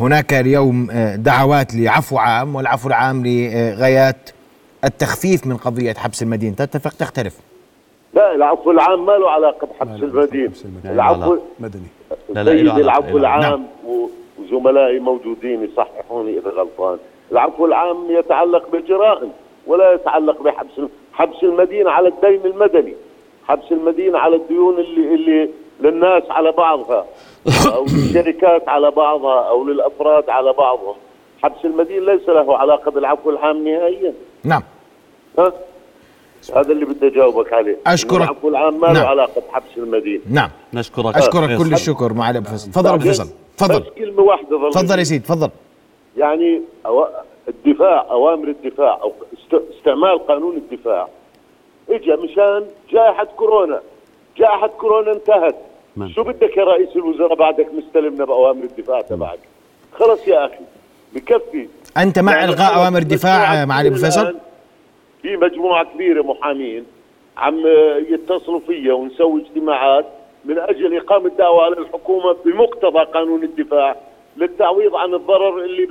هناك 0.00 0.34
اليوم 0.34 0.88
آه، 0.90 1.16
دعوات 1.16 1.74
لعفو 1.74 2.18
عام 2.18 2.54
والعفو 2.54 2.88
العام 2.88 3.22
لغايات 3.26 4.30
التخفيف 4.84 5.46
من 5.46 5.56
قضية 5.56 5.92
حبس 5.94 6.22
المدينة 6.22 6.54
تتفق؟ 6.54 6.92
تختلف. 6.92 7.36
لا 8.14 8.34
العفو 8.34 8.70
العام 8.70 9.06
ما 9.06 9.12
له 9.12 9.30
علاقة 9.30 9.66
بحبس 9.66 10.02
المدينة 10.02 10.52
العفو 10.84 11.36
مدني. 11.60 11.82
لا، 12.28 12.44
لا، 12.44 12.50
سيدي 12.50 12.70
العفو. 12.70 13.18
العام 13.18 13.66
و- 13.86 14.08
وزملائي 14.38 14.98
موجودين 14.98 15.64
يصححوني 15.64 16.38
إذا 16.38 16.50
غلطان. 16.50 16.98
العفو 17.32 17.66
العام 17.66 17.96
يتعلق 18.10 18.70
بالجرائم 18.72 19.30
ولا 19.66 19.92
يتعلق 19.92 20.42
بحبس 20.42 20.80
حبس 21.18 21.42
المدينة 21.42 21.90
على 21.90 22.08
الدين 22.08 22.40
المدني 22.52 22.94
حبس 23.48 23.72
المدينة 23.72 24.18
على 24.18 24.36
الديون 24.36 24.78
اللي 24.78 25.14
اللي 25.14 25.50
للناس 25.80 26.22
على 26.30 26.52
بعضها 26.52 27.06
أو 27.66 27.84
للشركات 27.92 28.68
على 28.68 28.90
بعضها 28.90 29.48
أو 29.48 29.64
للأفراد 29.64 30.30
على 30.30 30.52
بعضهم. 30.52 30.94
حبس 31.42 31.64
المدينة 31.64 32.12
ليس 32.12 32.28
له 32.28 32.58
علاقة 32.58 32.90
بالعفو 32.90 33.30
العام 33.30 33.68
نهائيا. 33.68 34.12
نعم. 34.44 34.62
ها؟ 35.38 35.52
هذا 36.56 36.72
اللي 36.72 36.84
بدي 36.84 37.06
أجاوبك 37.06 37.52
عليه. 37.52 37.76
أشكرك. 37.86 38.22
العفو 38.22 38.48
العام 38.48 38.80
ما 38.80 38.86
له 38.86 38.92
نعم. 38.92 39.06
علاقة 39.06 39.42
بحبس 39.48 39.78
المدينة. 39.78 40.22
نعم. 40.30 40.50
نشكرك. 40.74 41.16
أشكرك. 41.16 41.58
كل 41.58 41.72
الشكر 41.72 42.12
معالي 42.12 42.38
أبو 42.38 42.48
فيصل. 42.48 42.70
تفضل 42.70 42.90
أبو 42.90 43.02
فيصل. 43.02 43.28
تفضل. 43.56 43.80
بس 43.80 43.88
كلمة 43.98 44.22
واحدة 44.22 44.70
تفضل 44.70 44.98
يا 44.98 45.04
سيدي 45.04 45.24
تفضل. 45.24 45.50
يعني 46.16 46.62
أو... 46.86 47.06
الدفاع 47.48 48.06
أوامر 48.10 48.48
الدفاع 48.48 48.98
أو. 49.02 49.12
استعمال 49.54 50.26
قانون 50.26 50.56
الدفاع. 50.56 51.08
اجى 51.90 52.12
مشان 52.12 52.66
جائحه 52.90 53.24
كورونا. 53.24 53.80
جائحه 54.36 54.66
كورونا 54.66 55.12
انتهت. 55.12 55.56
نعم. 55.96 56.08
شو 56.08 56.22
بدك 56.22 56.56
يا 56.56 56.64
رئيس 56.64 56.96
الوزراء 56.96 57.34
بعدك 57.34 57.68
مستلمنا 57.74 58.24
باوامر 58.24 58.64
الدفاع 58.64 59.00
تبعك؟ 59.00 59.38
خلص 59.92 60.28
يا 60.28 60.44
أخي 60.44 60.64
بكفي. 61.14 61.68
أنت 61.96 62.18
مع 62.18 62.32
يعني 62.32 62.44
إلغاء 62.44 62.76
أوامر 62.76 62.98
الدفاع 62.98 63.40
مجموعة 63.40 63.64
معالي 63.64 63.88
أبو 63.88 63.96
فيصل؟ 63.96 64.36
في 65.22 65.36
مجموعة 65.36 65.84
كبيرة 65.94 66.22
محامين 66.22 66.86
عم 67.36 67.62
يتصلوا 68.08 68.60
فيا 68.60 68.92
ونسوي 68.92 69.42
اجتماعات 69.42 70.06
من 70.44 70.58
أجل 70.58 70.96
إقامة 70.96 71.28
دعوة 71.28 71.64
على 71.64 71.78
الحكومة 71.78 72.36
بمقتضى 72.44 73.04
قانون 73.04 73.42
الدفاع 73.42 73.96
للتعويض 74.36 74.94
عن 74.96 75.14
الضرر 75.14 75.64
اللي 75.64 75.86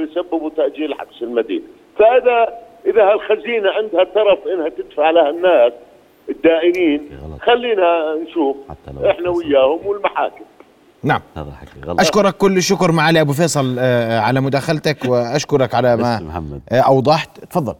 بسببه 0.00 0.50
تأجيل 0.50 0.94
حبس 0.94 1.22
المدينة، 1.22 1.64
فإذا 1.98 2.58
إذا 2.86 3.04
هالخزينة 3.04 3.70
عندها 3.70 4.04
ترف 4.04 4.46
إنها 4.46 4.68
تدفع 4.68 5.10
لها 5.10 5.30
الناس 5.30 5.72
الدائنين. 6.28 7.10
خلينا 7.42 8.14
نشوف 8.14 8.56
إحنا 9.06 9.30
وياهم 9.30 9.86
والمحاكم 9.86 10.44
نعم. 11.04 11.20
هذا 11.36 11.52
حكي 11.52 11.86
غلط. 11.86 12.00
أشكرك 12.00 12.36
كل 12.36 12.56
الشكر 12.56 12.92
معالي 12.92 13.20
أبو 13.20 13.32
فيصل 13.32 13.76
آه، 13.78 14.20
على 14.20 14.40
مداخلتك 14.40 15.04
وأشكرك 15.04 15.74
على 15.74 15.96
ما 15.96 16.20
محمد. 16.20 16.60
آه، 16.68 16.80
أوضحت. 16.80 17.44
تفضل. 17.44 17.74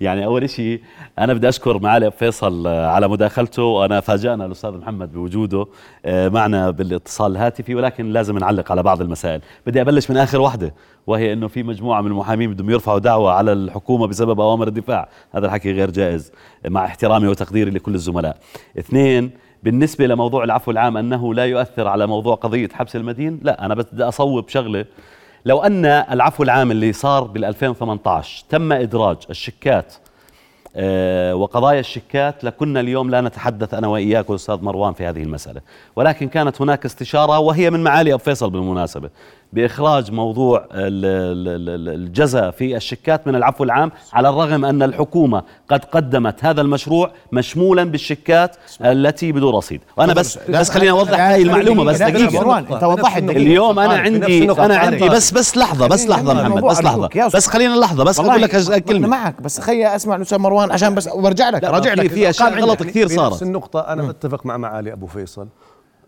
يعني 0.00 0.24
أول 0.24 0.50
شيء 0.50 0.80
أنا 1.18 1.34
بدي 1.34 1.48
أشكر 1.48 1.78
معالي 1.78 2.06
أبو 2.06 2.16
فيصل 2.16 2.66
آه، 2.66 2.86
على 2.86 3.08
مداخلته 3.08 3.62
وأنا 3.62 4.00
فاجأنا 4.00 4.44
الأستاذ 4.46 4.70
محمد 4.70 5.12
بوجوده 5.12 5.66
آه، 6.04 6.28
معنا 6.28 6.70
بالاتصال 6.70 7.32
الهاتفي 7.32 7.74
ولكن 7.74 8.12
لازم 8.12 8.38
نعلق 8.38 8.72
على 8.72 8.82
بعض 8.82 9.00
المسائل. 9.00 9.40
بدي 9.66 9.80
أبلش 9.80 10.10
من 10.10 10.16
آخر 10.16 10.40
وحدة 10.40 10.74
وهي 11.06 11.32
إنه 11.32 11.48
في 11.48 11.62
مجموعة 11.62 12.00
من 12.00 12.10
المحامين 12.10 12.52
بدهم 12.52 12.70
يرفعوا 12.70 12.98
دعوة 12.98 13.32
على 13.32 13.52
الحكومة 13.52 14.06
بسبب 14.06 14.40
أوامر 14.40 14.68
الدفاع. 14.68 15.08
هذا 15.32 15.46
الحكي 15.46 15.72
غير 15.72 15.90
جائز 15.90 16.32
مع 16.68 16.84
احترامي 16.84 17.28
وتقديري 17.28 17.70
لكل 17.70 17.94
الزملاء. 17.94 18.36
اثنين 18.78 19.30
بالنسبة 19.62 20.06
لموضوع 20.06 20.44
العفو 20.44 20.70
العام 20.70 20.96
أنه 20.96 21.34
لا 21.34 21.44
يؤثر 21.46 21.88
على 21.88 22.06
موضوع 22.06 22.34
قضية 22.34 22.68
حبس 22.72 22.96
المدين 22.96 23.40
لا 23.42 23.66
أنا 23.66 23.74
بدي 23.74 24.02
أصوب 24.04 24.48
شغلة. 24.48 24.84
لو 25.44 25.62
أن 25.62 25.84
العفو 25.84 26.42
العام 26.42 26.70
اللي 26.70 26.92
صار 26.92 27.24
بال 27.24 27.44
2018 27.44 28.44
تم 28.48 28.72
إدراج 28.72 29.16
الشيكات 29.30 29.94
آه، 30.76 31.34
وقضايا 31.34 31.80
الشيكات 31.80 32.44
لكنا 32.44 32.80
اليوم 32.80 33.10
لا 33.10 33.20
نتحدث 33.20 33.74
أنا 33.74 33.88
وإياك 33.88 34.30
والاستاذ 34.30 34.62
مروان 34.62 34.92
في 34.92 35.06
هذه 35.06 35.22
المسألة، 35.22 35.60
ولكن 35.96 36.28
كانت 36.28 36.60
هناك 36.60 36.84
استشارة 36.84 37.38
وهي 37.38 37.70
من 37.70 37.82
معالي 37.82 38.14
أبو 38.14 38.22
فيصل 38.22 38.50
بالمناسبة. 38.50 39.10
بإخراج 39.52 40.12
موضوع 40.12 40.58
ال- 40.58 40.68
ال- 41.04 41.68
ال- 41.68 41.94
الجزاء 41.94 42.50
في 42.50 42.76
الشيكات 42.76 43.26
من 43.26 43.34
العفو 43.34 43.64
العام 43.64 43.92
على 44.12 44.28
الرغم 44.28 44.64
أن 44.64 44.82
الحكومة 44.82 45.42
قد 45.68 45.84
قدمت 45.84 46.44
هذا 46.44 46.60
المشروع 46.60 47.10
مشمولا 47.32 47.84
بالشيكات 47.84 48.56
التي 48.84 49.32
بدون 49.32 49.54
رصيد، 49.54 49.80
وأنا 49.96 50.12
بس 50.14 50.38
بس 50.48 50.70
خليني 50.70 50.90
أوضح 50.90 51.20
هاي 51.20 51.42
المعلومة 51.42 51.84
بس 51.84 52.02
دقيقة. 52.02 52.40
مروان 52.40 52.66
أنت 52.72 52.84
وضحت. 52.84 53.22
اليوم 53.22 53.78
أنا 53.78 53.92
عندي 53.98 54.50
أنا. 54.52 54.76
عندي 54.78 55.08
بس 55.08 55.30
بس 55.30 55.56
لحظة 55.56 55.86
بس 55.86 56.00
خليني 56.00 56.12
لحظة 56.22 56.34
محمد 56.34 56.62
بس 56.62 56.80
لحظة. 56.82 57.08
بس 57.34 57.46
خلينا 57.46 57.74
لحظه 57.74 58.04
بس 58.04 58.20
أقول 58.20 58.42
لك 58.42 58.54
أنا 58.54 58.78
كلمه 58.78 59.08
معك 59.08 59.42
بس 59.42 59.60
خلي 59.60 59.96
أسمع 59.96 60.16
الاستاذ 60.16 60.38
مروان 60.38 60.70
عشان 60.72 60.94
بس 60.94 61.08
برجع 61.08 61.50
لك 61.50 61.64
راجع 61.64 61.94
لك. 61.94 62.06
في 62.06 62.30
أشياء 62.30 62.60
غلط. 62.60 62.82
كثير 62.82 63.04
نفس 63.04 63.14
صارت. 63.14 63.42
النقطة 63.42 63.80
أنا 63.80 64.02
بتفق 64.02 64.46
مع 64.46 64.56
معالي 64.56 64.92
أبو 64.92 65.06
فيصل. 65.06 65.48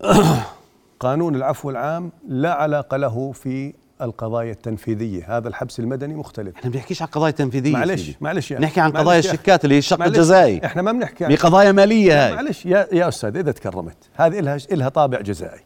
قانون 1.00 1.34
العفو 1.34 1.70
العام 1.70 2.12
لا 2.28 2.54
علاقة 2.54 2.96
له 2.96 3.32
في 3.32 3.74
القضايا 4.02 4.52
التنفيذية. 4.52 5.36
هذا 5.36 5.48
الحبس 5.48 5.80
المدني 5.80 6.14
مختلف. 6.14 6.56
إحنا 6.56 6.66
ما 6.70 6.72
بنحكيش 6.72 7.02
عن 7.02 7.08
قضايا 7.08 7.30
تنفيذية 7.30 7.72
معلش. 7.72 8.12
معلش 8.20 8.50
يا 8.50 8.60
نحكي 8.60 8.80
عن 8.80 8.90
قضايا 8.90 9.14
يا- 9.14 9.18
الشيكات 9.18 9.64
اللي 9.64 9.74
هي 9.74 9.78
الشق 9.78 10.02
الجزائي. 10.02 10.64
إحنا 10.64 10.82
ما 10.82 10.92
بنحكي 10.92 11.24
عن 11.24 11.30
بقضايا 11.30 11.72
مالية 11.72 12.26
هاي. 12.26 12.34
معلش 12.34 12.66
يا 12.66 12.86
يا 12.92 13.08
أستاذ 13.08 13.36
إذا 13.36 13.52
تكرمت. 13.52 13.96
هذه 14.14 14.40
لها 14.40 14.58
لها 14.72 14.88
طابع 14.88 15.20
جزائي. 15.20 15.60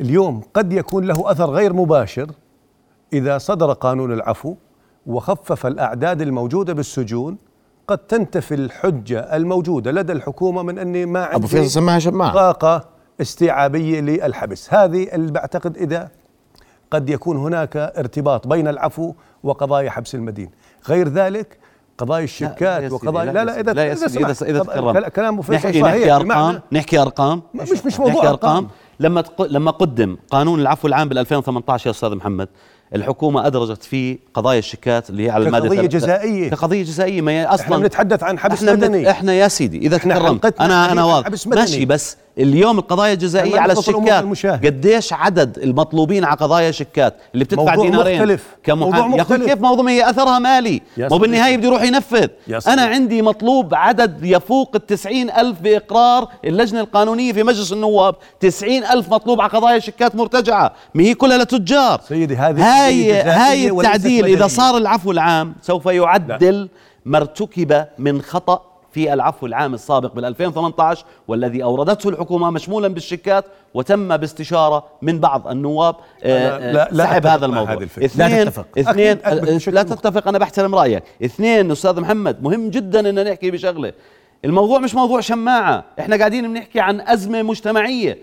اليوم 0.00 0.42
قد 0.54 0.72
يكون 0.72 1.04
له 1.04 1.30
أثر 1.30 1.50
غير 1.50 1.72
مباشر 1.72 2.30
إذا 3.12 3.38
صدر 3.38 3.72
قانون 3.72 4.12
العفو 4.12 4.54
وخفف 5.06 5.66
الأعداد 5.66 6.22
الموجودة 6.22 6.72
بالسجون. 6.72 7.38
قد 7.88 7.98
تنتفي 7.98 8.54
الحجة 8.54 9.36
الموجودة 9.36 9.90
لدى 9.90 10.12
الحكومة 10.12 10.62
من 10.62 10.78
أني 10.78 11.06
ما 11.06 11.24
عندي 11.24 11.36
أبو 11.36 11.46
فيصل 11.46 11.70
سماها 11.70 11.98
شماعة. 11.98 12.34
طاقة. 12.34 12.97
استيعابية 13.20 14.00
للحبس 14.00 14.74
هذه 14.74 15.08
اللي 15.14 15.32
بعتقد 15.32 15.76
إذا 15.76 16.08
قد 16.90 17.10
يكون 17.10 17.36
هناك 17.36 17.76
ارتباط 17.76 18.46
بين 18.46 18.68
العفو 18.68 19.14
وقضايا 19.42 19.90
حبس 19.90 20.14
المدين 20.14 20.50
غير 20.88 21.08
ذلك 21.08 21.58
قضايا 21.98 22.18
يا 22.20 22.24
الشيكات 22.24 22.92
وقضايا 22.92 23.32
لا 23.32 23.44
لا 23.44 23.56
يا 23.56 23.62
لا 23.62 23.92
اذا 23.92 24.06
إذا 24.06 24.34
إذا- 24.34 24.42
إذا 24.42 24.58
تكرمت. 24.62 25.08
كلام 25.08 25.40
نحكي 25.50 25.82
نحكي 25.82 26.12
أرقام 26.12 26.52
بمعنى- 26.58 26.60
نحكي 26.72 26.98
أرقام 26.98 27.42
مش 27.54 27.86
مش 27.86 27.98
موضوع 28.00 28.14
نحكي 28.14 28.28
أرقام 28.28 28.50
أرقام 28.56 28.68
لما. 29.00 29.24
لما 29.48 29.70
قدم 29.70 30.16
قانون 30.30 30.60
العفو 30.60 30.88
العام 30.88 31.08
بال 31.08 31.18
2018 31.18 31.86
يا 31.86 31.90
أستاذ 31.90 32.14
محمد 32.14 32.48
الحكومة 32.94 33.46
أدرجت 33.46 33.82
فيه 33.82 34.18
قضايا 34.34 34.58
الشيكات 34.58 35.10
اللي 35.10 35.26
هي 35.26 35.30
على 35.30 35.46
الماده 35.46 35.64
كقضية 35.68 35.80
ثلاثة- 35.88 35.92
جزائية. 35.92 36.50
كقضية 36.50 36.82
جزائية 36.82 37.20
ما 37.20 37.32
هي 37.32 37.44
إحنا 37.44 37.54
أصلا 37.54 37.76
بنتحدث 37.78 38.22
عن 38.22 38.38
حبس 38.38 38.58
إحنا 38.58 38.72
مدني 38.72 39.10
إحنا 39.10 39.32
يا 39.32 39.48
سيدي 39.48 39.78
إذا 39.78 39.96
تكرمت 39.98 40.60
أنا 40.60 40.92
أنا 40.92 41.04
واضح. 41.04 41.46
ماشي 41.46 41.84
بس 41.84 42.16
اليوم 42.38 42.78
القضايا 42.78 43.12
الجزائية 43.12 43.60
على 43.60 43.72
الشيكات. 43.72 44.24
قديش 44.64 45.12
عدد 45.12 45.58
المطلوبين 45.58 46.24
على 46.24 46.36
قضايا 46.36 46.70
شيكات 46.70 47.16
اللي 47.34 47.44
بتدفع 47.44 47.74
موضوع 47.74 47.84
دينارين 47.84 48.22
مختلف. 48.22 48.46
موضوع 48.68 48.90
كمحامي 48.90 49.16
يا 49.16 49.22
أخي 49.22 49.34
مختلف. 49.34 49.50
كيف 49.50 49.60
موضوع 49.60 49.90
هي 49.90 50.10
أثرها 50.10 50.38
مالي 50.38 50.82
مو 50.98 51.18
بالنهاية. 51.18 51.56
بده 51.56 51.66
يروح 51.66 51.82
ينفذ. 51.82 52.28
أنا 52.66 52.82
عندي 52.82 53.22
مطلوب 53.22 53.74
عدد 53.74 54.24
يفوق 54.24 54.70
التسعين 54.74 55.30
ألف 55.30 55.60
بإقرار 55.60 56.28
اللجنة 56.44 56.80
القانونية 56.80 57.32
في 57.32 57.42
مجلس 57.42 57.72
النواب 57.72 58.14
تسعين 58.40 58.84
ألف 58.84 59.12
مطلوب 59.12 59.40
على 59.40 59.50
قضايا 59.50 59.78
شيكات 59.78 60.16
مرتجعة 60.16 60.72
ما 60.94 61.02
هي 61.02 61.14
كلها 61.14 61.38
لتجار 61.38 62.00
سيدي 62.08 62.36
هذه 62.36 62.86
هاي 62.86 63.12
هاي 63.12 63.70
التعديل. 63.70 64.24
إذا 64.24 64.46
صار 64.46 64.76
العفو 64.76 65.10
العام 65.10 65.54
سوف 65.62 65.86
يعدل 65.86 66.68
ما 67.04 67.18
ارتكب 67.18 67.84
من 67.98 68.22
خطأ 68.22 68.62
في 68.92 69.12
العفو 69.12 69.46
العام 69.46 69.74
السابق 69.74 70.14
بال 70.14 70.24
2018 70.24 71.04
والذي 71.28 71.62
أوردته 71.62 72.08
الحكومة 72.08 72.50
مشمولا 72.50 72.88
بالشيكات 72.88 73.44
وتم 73.74 74.16
باستشارة 74.16 74.84
من 75.02 75.20
بعض 75.20 75.48
النواب 75.48 75.96
آه، 76.24 76.58
لا- 76.58 76.72
لا- 76.72 76.88
لا 76.92 77.04
سحب 77.04 77.26
هذا 77.26 77.46
الموضوع 77.46 77.72
هذه 77.72 77.82
الفكرة. 77.82 78.04
اثنين 78.04 78.28
لا 78.38 78.44
تتفق. 78.44 78.66
اثنين 78.78 79.18
أكيد 79.24 79.48
آه، 79.48 79.70
لا. 79.70 79.82
تتفق 79.82 80.28
أنا 80.28 80.38
بحترم 80.38 80.74
رأيك 80.74 81.02
اثنين 81.24 81.70
أستاذ 81.70 82.00
محمد 82.00 82.42
مهم 82.42 82.70
جدا 82.70 83.08
أن 83.10 83.28
نحكي 83.28 83.50
بشغلة 83.50 83.92
الموضوع 84.44 84.78
مش 84.78 84.94
موضوع 84.94 85.20
شماعة 85.20 85.84
إحنا 86.00 86.16
قاعدين 86.16 86.52
بنحكي 86.52 86.80
عن 86.80 87.00
أزمة 87.00 87.42
مجتمعية 87.42 88.18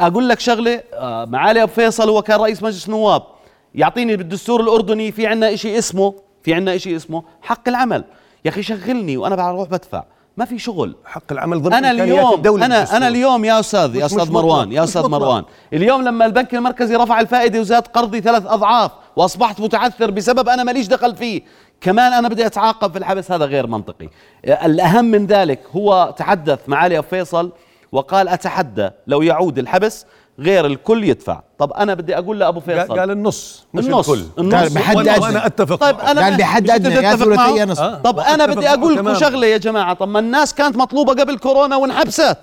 أقول 0.00 0.28
لك 0.28 0.40
شغلة 0.40 0.80
آه، 0.94 1.24
معالي 1.24 1.62
أبو 1.62 1.72
فيصل 1.72 2.08
هو 2.08 2.22
كان 2.22 2.40
رئيس 2.40 2.62
مجلس 2.62 2.88
نواب 2.88 3.22
يعطيني 3.74 4.16
بالدستور 4.16 4.60
الأردني 4.60 5.12
في 5.12 5.26
عندنا 5.26 5.56
شيء 5.56 5.78
اسمه 5.78 6.14
في 6.42 6.54
عندنا 6.54 6.76
شيء 6.78 6.96
اسمه 6.96 7.22
حق 7.42 7.68
العمل 7.68 8.04
يا 8.44 8.50
أخي 8.50 8.62
شغلني 8.62 9.16
وأنا 9.16 9.36
بروح 9.36 9.68
بدفع 9.68 10.04
ما 10.36 10.44
في 10.44 10.58
شغل 10.58 10.96
حق 11.04 11.32
العمل 11.32 11.62
ضمن 11.62 11.72
أنا 11.74 11.90
اليوم 11.90 12.34
الدولة 12.34 12.66
أنا. 12.66 12.96
أنا 12.96 13.08
اليوم 13.08 13.44
يا 13.44 13.60
أستاذ 13.60 13.96
يا 13.96 14.06
أستاذ 14.06 14.32
مروان. 14.32 14.72
يا 14.72 14.84
أستاذ. 14.84 15.06
مروان 15.06 15.44
اليوم 15.72 16.02
لما 16.02 16.26
البنك 16.26 16.54
المركزي 16.54 16.96
رفع 16.96 17.20
الفائدة 17.20 17.60
وزاد 17.60 17.86
قرضي 17.86 18.20
ثلاث 18.20 18.46
أضعاف 18.46 18.90
وأصبحت 19.16 19.60
متعثر 19.60 20.10
بسبب 20.10 20.48
أنا 20.48 20.62
ماليش 20.64 20.86
دخل 20.86 21.16
فيه 21.16 21.42
كمان 21.80 22.12
أنا 22.12 22.28
بدي 22.28 22.46
أتعاقب 22.46 22.92
في 22.92 22.98
الحبس 22.98 23.32
هذا 23.32 23.44
غير 23.44 23.66
منطقي 23.66 24.08
الأهم 24.44 25.04
من 25.04 25.26
ذلك 25.26 25.60
هو 25.76 26.14
تحدث 26.18 26.58
معالي 26.68 27.02
فيصل 27.02 27.52
وقال 27.92 28.28
أتحدى 28.28 28.90
لو 29.06 29.22
يعود 29.22 29.58
الحبس 29.58 30.06
غير 30.38 30.66
الكل 30.66 31.04
يدفع 31.04 31.40
طب 31.58 31.72
أنا 31.72 31.94
بدي 31.94 32.18
أقول 32.18 32.38
لأبو 32.40 32.60
فيصل 32.60 32.98
قال 32.98 33.10
النص 33.10 33.64
مش 33.74 33.86
النص 33.86 34.08
الكل 34.10 34.24
النص 34.38 34.72
بحد 34.72 34.96
أدنى. 34.98 35.18
وأنا 35.18 35.46
أتفق 35.46 35.74
طيب. 35.76 36.00
أنا 36.00 36.20
قال 36.20 36.36
بحد 36.36 36.62
بدي 36.62 36.88
يا. 36.94 37.72
آه. 37.80 37.94
طب 37.94 38.18
أنا 38.18 38.46
بدي 38.46 38.68
أقول 38.68 38.94
لكم. 38.96 39.14
شغلة 39.14 39.46
يا 39.46 39.56
جماعة 39.56 39.94
طب 39.94 40.08
ما 40.08 40.18
الناس 40.18 40.54
كانت 40.54 40.76
مطلوبة 40.76 41.12
قبل 41.12 41.38
كورونا 41.38 41.76
وانحبست 41.76 42.36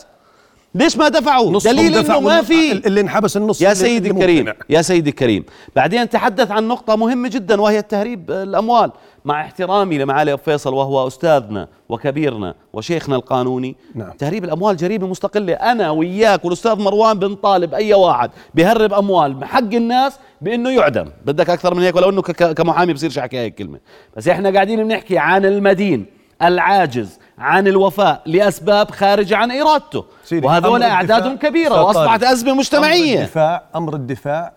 ليش 0.77 0.97
ما 0.97 1.07
دفعوا؟ 1.09 1.59
دليل 1.59 1.95
إنه 1.97 2.19
ما 2.19 2.41
في. 2.41 2.71
اللي 2.71 3.01
انحبس 3.01 3.37
النص 3.37 3.61
يا 3.61 3.73
سيدي 3.73 4.11
الكريم. 4.11 4.53
يا 4.69 4.81
سيدي 4.81 5.09
الكريم. 5.09 5.45
بعدين 5.75 6.09
تحدث 6.09 6.51
عن 6.51 6.67
نقطة 6.67 6.95
مهمة 6.95 7.29
جدا 7.29 7.61
وهي 7.61 7.79
التهريب 7.79 8.31
الأموال. 8.31 8.91
مع 9.25 9.41
احترامي 9.41 9.97
لمعالي 9.97 10.33
أبو 10.33 10.41
فيصل 10.43 10.73
وهو 10.73 11.07
أستاذنا 11.07 11.67
وكبيرنا 11.89 12.55
وشيخنا 12.73 13.15
القانوني 13.15 13.75
نعم. 13.95 14.11
تهريب 14.11 14.43
الأموال 14.43 14.77
جريمة 14.77 15.07
مستقلة. 15.07 15.53
أنا 15.53 15.89
وياك 15.91 16.45
والأستاذ 16.45 16.75
مروان 16.81 17.19
بنطالب 17.19 17.73
أي 17.73 17.93
واحد 17.93 18.31
بيهرب 18.55 18.93
أموال 18.93 19.45
حق 19.45 19.59
الناس 19.73 20.13
بأنه 20.41 20.69
يعدم. 20.69 21.05
بدك 21.25 21.49
أكثر 21.49 21.73
من 21.73 21.83
هيك 21.83 21.95
ولو 21.95 22.09
أنه 22.09 22.21
ك- 22.21 22.53
كمحامي 22.53 22.93
بصيرش 22.93 23.17
أحكي 23.17 23.37
هيك 23.37 23.55
كلمة. 23.55 23.79
بس 24.17 24.27
إحنا 24.27 24.49
قاعدين 24.49 24.83
بنحكي 24.83 25.17
عن 25.17 25.45
المدين 25.45 26.05
العاجز 26.41 27.19
عن 27.37 27.67
الوفاء 27.67 28.21
لأسباب 28.25 28.91
خارجة 28.91 29.37
عن 29.37 29.51
إرادته. 29.51 30.05
سيدي، 30.23 30.47
وهذول 30.47 30.83
أمر 30.83 30.93
أعدادهم 30.93 31.37
كبيرة 31.37 31.89
أستاذ 31.89 32.01
وأصبحت 32.01 32.23
أزمة 32.23 32.51
أمر 32.51 32.59
مجتمعية. 32.59 33.19
الدفاع 33.19 33.63
أمر 33.75 33.95
الدفاع 33.95 34.53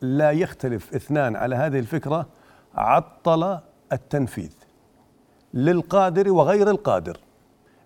لا 0.00 0.30
يختلف 0.30 0.94
اثنان 0.94 1.36
على 1.36 1.56
هذه 1.56 1.78
الفكرة 1.78 2.26
عطل 2.74 3.58
التنفيذ 3.92 4.52
للقادر 5.54 6.32
وغير 6.32 6.70
القادر. 6.70 7.16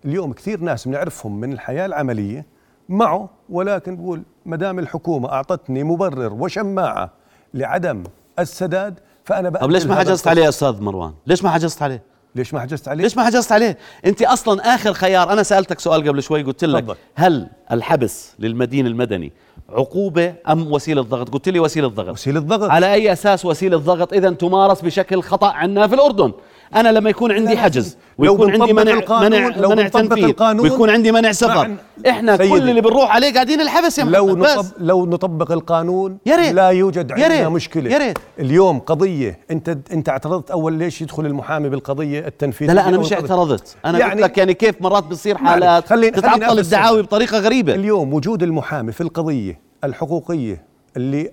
اليوم 0.05 0.33
كثير 0.33 0.59
ناس 0.59 0.87
بنعرفهم 0.87 1.39
من 1.39 1.53
الحياة 1.53 1.85
العملية 1.85 2.45
معه 2.89 3.29
ولكن 3.49 3.95
بقول 3.95 4.23
ما 4.45 4.55
دام 4.55 4.79
الحكومة 4.79 5.31
أعطتني 5.31 5.83
مبرر 5.83 6.33
وشماعة 6.33 7.09
لعدم 7.53 8.03
السداد 8.39 8.99
فأنا 9.23 9.49
طب 9.49 9.71
ليش 9.71 9.85
ما 9.85 9.95
حجزت 9.95 10.27
عليه 10.27 10.43
يا 10.43 10.49
أستاذ 10.49 10.81
مروان؟ 10.81 11.13
ليش 11.27 11.43
ما 11.43 11.49
حجزت 11.49 11.81
عليه؟ 11.81 12.03
ليش 12.35 12.53
ما 12.53 12.59
حجزت 12.59 12.87
عليه؟ 12.87 13.03
ليش 13.03 13.17
ما 13.17 13.23
حجزت 13.25 13.51
عليه؟ 13.51 13.77
انت 14.05 14.21
أصلا 14.21 14.75
آخر 14.75 14.93
خيار 14.93 15.33
أنا 15.33 15.43
سألتك 15.43 15.79
سؤال 15.79 16.07
قبل 16.07 16.23
شوي 16.23 16.43
قلت 16.43 16.63
لك. 16.65 16.97
هل 17.15 17.47
الحبس 17.71 18.33
للمدين 18.39 18.87
المدني 18.87 19.31
عقوبة 19.69 20.33
أم 20.49 20.71
وسيلة 20.71 21.01
ضغط؟ 21.01 21.29
قلت 21.29 21.49
لي 21.49 21.59
وسيلة 21.59 21.87
ضغط 21.87 22.09
وسيلة 22.09 22.39
ضغط 22.39 22.69
على 22.69 22.93
أي 22.93 23.13
أساس 23.13 23.45
وسيلة 23.45 23.77
ضغط 23.77 24.13
اذا 24.13 24.29
تمارس 24.29 24.81
بشكل 24.81 25.21
خطأ 25.21 25.47
عندنا 25.51 25.87
في 25.87 25.95
الأردن؟ 25.95 26.31
أنا 26.75 26.89
لما 26.89 27.09
يكون 27.09 27.31
عندي 27.31 27.57
حجز 27.57 27.97
ويكون 28.17 28.51
عندي 28.61 28.73
منع 28.73 29.01
منع 29.21 29.47
لو 29.47 29.69
منع 29.69 29.87
تنفيذ 29.87 30.33
ويكون 30.61 30.89
عندي 30.89 31.11
منع 31.11 31.31
سفر 31.31 31.75
إحنا. 32.09 32.37
كل 32.37 32.69
اللي 32.69 32.81
بنروح 32.81 33.15
عليه 33.15 33.33
قاعدين 33.33 33.61
الحبس 33.61 33.99
يا 33.99 34.03
لو 34.03 34.35
بس 34.35 34.65
لو 34.79 35.05
نطبق 35.05 35.51
القانون 35.51 36.17
يا 36.25 36.35
ريت. 36.35 36.51
لا 36.53 36.69
يوجد 36.69 37.11
عندنا 37.11 37.27
ريت. 37.27 37.47
مشكلة 37.47 37.91
يا 37.91 37.97
ريت. 37.97 38.17
اليوم 38.39 38.79
قضية 38.79 39.39
انت 39.51 39.77
أنت 39.91 40.09
اعترضت 40.09 40.51
أول 40.51 40.73
ليش 40.73 41.01
يدخل 41.01 41.25
المحامي 41.25 41.69
بالقضية 41.69 42.27
التنفيذية 42.27 42.73
لا 42.73 42.81
لا 42.81 42.89
أنا 42.89 42.97
مش. 42.97 43.13
اعترضت 43.13 43.75
أنا 43.85 43.99
يعني- 43.99 44.11
قلت 44.21 44.23
لك 44.31 44.37
يعني 44.37 44.53
كيف 44.53 44.81
مرات 44.81 45.03
بتصير 45.03 45.37
حالات 45.37 45.87
تتعطل. 45.93 46.59
الدعاوي 46.59 47.01
بطريقة 47.01 47.39
غريبة 47.39 47.75
اليوم 47.75 48.13
وجود 48.13 48.43
المحامي 48.43 48.91
في 48.91 49.01
القضية 49.01 49.59
الحقوقية 49.83 50.63
اللي 50.97 51.31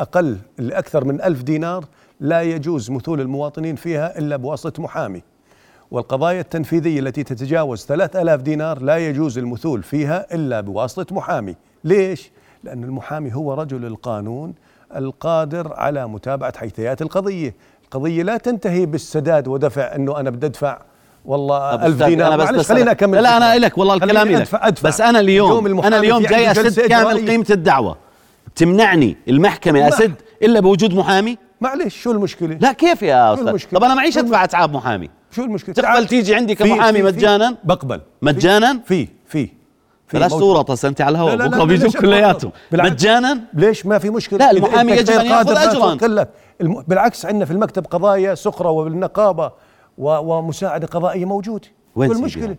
أقل 0.00 0.36
اللي 0.58 0.78
أكثر 0.78 1.04
من 1.04 1.22
ألف 1.22 1.42
دينار 1.42 1.84
لا 2.22 2.42
يجوز 2.42 2.90
مثول 2.90 3.20
المواطنين 3.20 3.76
فيها 3.76 4.18
إلا 4.18 4.36
بواسطة 4.36 4.82
محامي. 4.82 5.22
والقضايا 5.90 6.40
التنفيذية 6.40 7.00
التي 7.00 7.22
تتجاوز 7.24 7.84
3000 7.86 8.40
دينار 8.40 8.82
لا 8.82 8.96
يجوز 8.96 9.38
المثول 9.38 9.82
فيها 9.82 10.34
إلا 10.34 10.60
بواسطة 10.60 11.14
محامي. 11.14 11.54
ليش؟ 11.84 12.30
لأن 12.64 12.84
المحامي 12.84 13.34
هو 13.34 13.54
رجل 13.54 13.84
القانون 13.84 14.54
القادر 14.96 15.72
على 15.74 16.08
متابعة 16.08 16.58
حيثيات 16.58 17.02
القضية. 17.02 17.54
القضية 17.84 18.22
لا 18.22 18.36
تنتهي 18.36 18.86
بالسداد 18.86 19.48
ودفع 19.48 19.94
إنه 19.96 20.20
أنا 20.20 20.30
بدي 20.30 20.46
أدفع. 20.46 20.78
والله 21.24 21.86
ألف 21.86 22.02
دينار. 22.02 22.34
أنا 22.34 22.52
بس 22.52 22.68
خلينا 22.68 22.90
أكمل 22.90 23.14
لا, 23.16 23.20
لا 23.22 23.36
أنا 23.36 23.46
الفكرة. 23.54 23.66
لك 23.68 23.78
والله 23.78 23.94
الكلام 23.94 24.28
لك 24.28 24.34
أدفع 24.34 24.68
أدفع. 24.68 24.88
بس 24.88 25.00
أنا 25.00 25.20
اليوم, 25.20 25.66
المحامي 25.66 25.94
أنا 25.96 26.02
اليوم 26.04 26.22
جاي 26.22 26.52
جلسة 26.52 26.88
كامل. 26.88 27.28
قيمة 27.30 27.46
الدعوة. 27.50 27.96
تمنعني 28.56 29.16
المحكمة 29.28 29.80
ما- 29.80 29.88
اسد 29.88 30.14
إلا 30.42 30.60
بوجود 30.60 30.94
محامي؟ 30.94 31.38
معلش 31.62 32.02
شو 32.02 32.10
المشكلة؟ 32.10 32.58
لا 32.60 32.72
كيف 32.72 33.02
يا 33.02 33.34
أستاذ؟ 33.34 33.48
المشكلة؟ 33.48 33.80
طب 33.80 33.84
أنا 33.84 33.94
معيش 33.94 34.18
أدفع 34.18 34.44
أتعاب 34.44 34.72
محامي. 34.72 35.10
شو 35.30 35.44
المشكلة؟ 35.44 35.74
تقبل. 35.74 36.06
تيجي 36.06 36.34
عندي 36.34 36.54
كمحامي 36.54 37.02
مجانا؟ 37.02 37.56
بقبل. 37.64 38.00
مجانا؟ 38.22 38.80
في 38.84 39.08
في 39.26 39.48
بلاش 40.14 40.32
بس 40.70 40.84
انت 40.84 41.00
على 41.00 41.12
الهواء 41.12 41.36
بكرة 41.48 41.64
بيجوا 41.64 41.90
كلياتهم. 41.90 42.52
مجانا؟ 42.72 43.40
ليش 43.54 43.86
ما 43.86 43.98
في 43.98 44.10
مشكلة؟ 44.10 44.38
لا، 44.38 44.50
المحامي 44.50 44.92
يجب 44.92 45.14
لا 45.14 45.40
أجراً. 45.40 45.94
تقل. 45.94 46.26
الم... 46.60 46.84
بالعكس 46.88 47.26
عندنا 47.26 47.44
في 47.44 47.50
المكتب 47.50 47.86
قضايا 47.86 48.34
سخرة 48.34 48.70
وبالنقابه 48.70 49.52
و... 49.98 50.08
ومساعدة 50.08 50.86
قضائية 50.86 51.24
موجود 51.24 51.64
وين 51.96 52.12
المشكلة؟ 52.12 52.56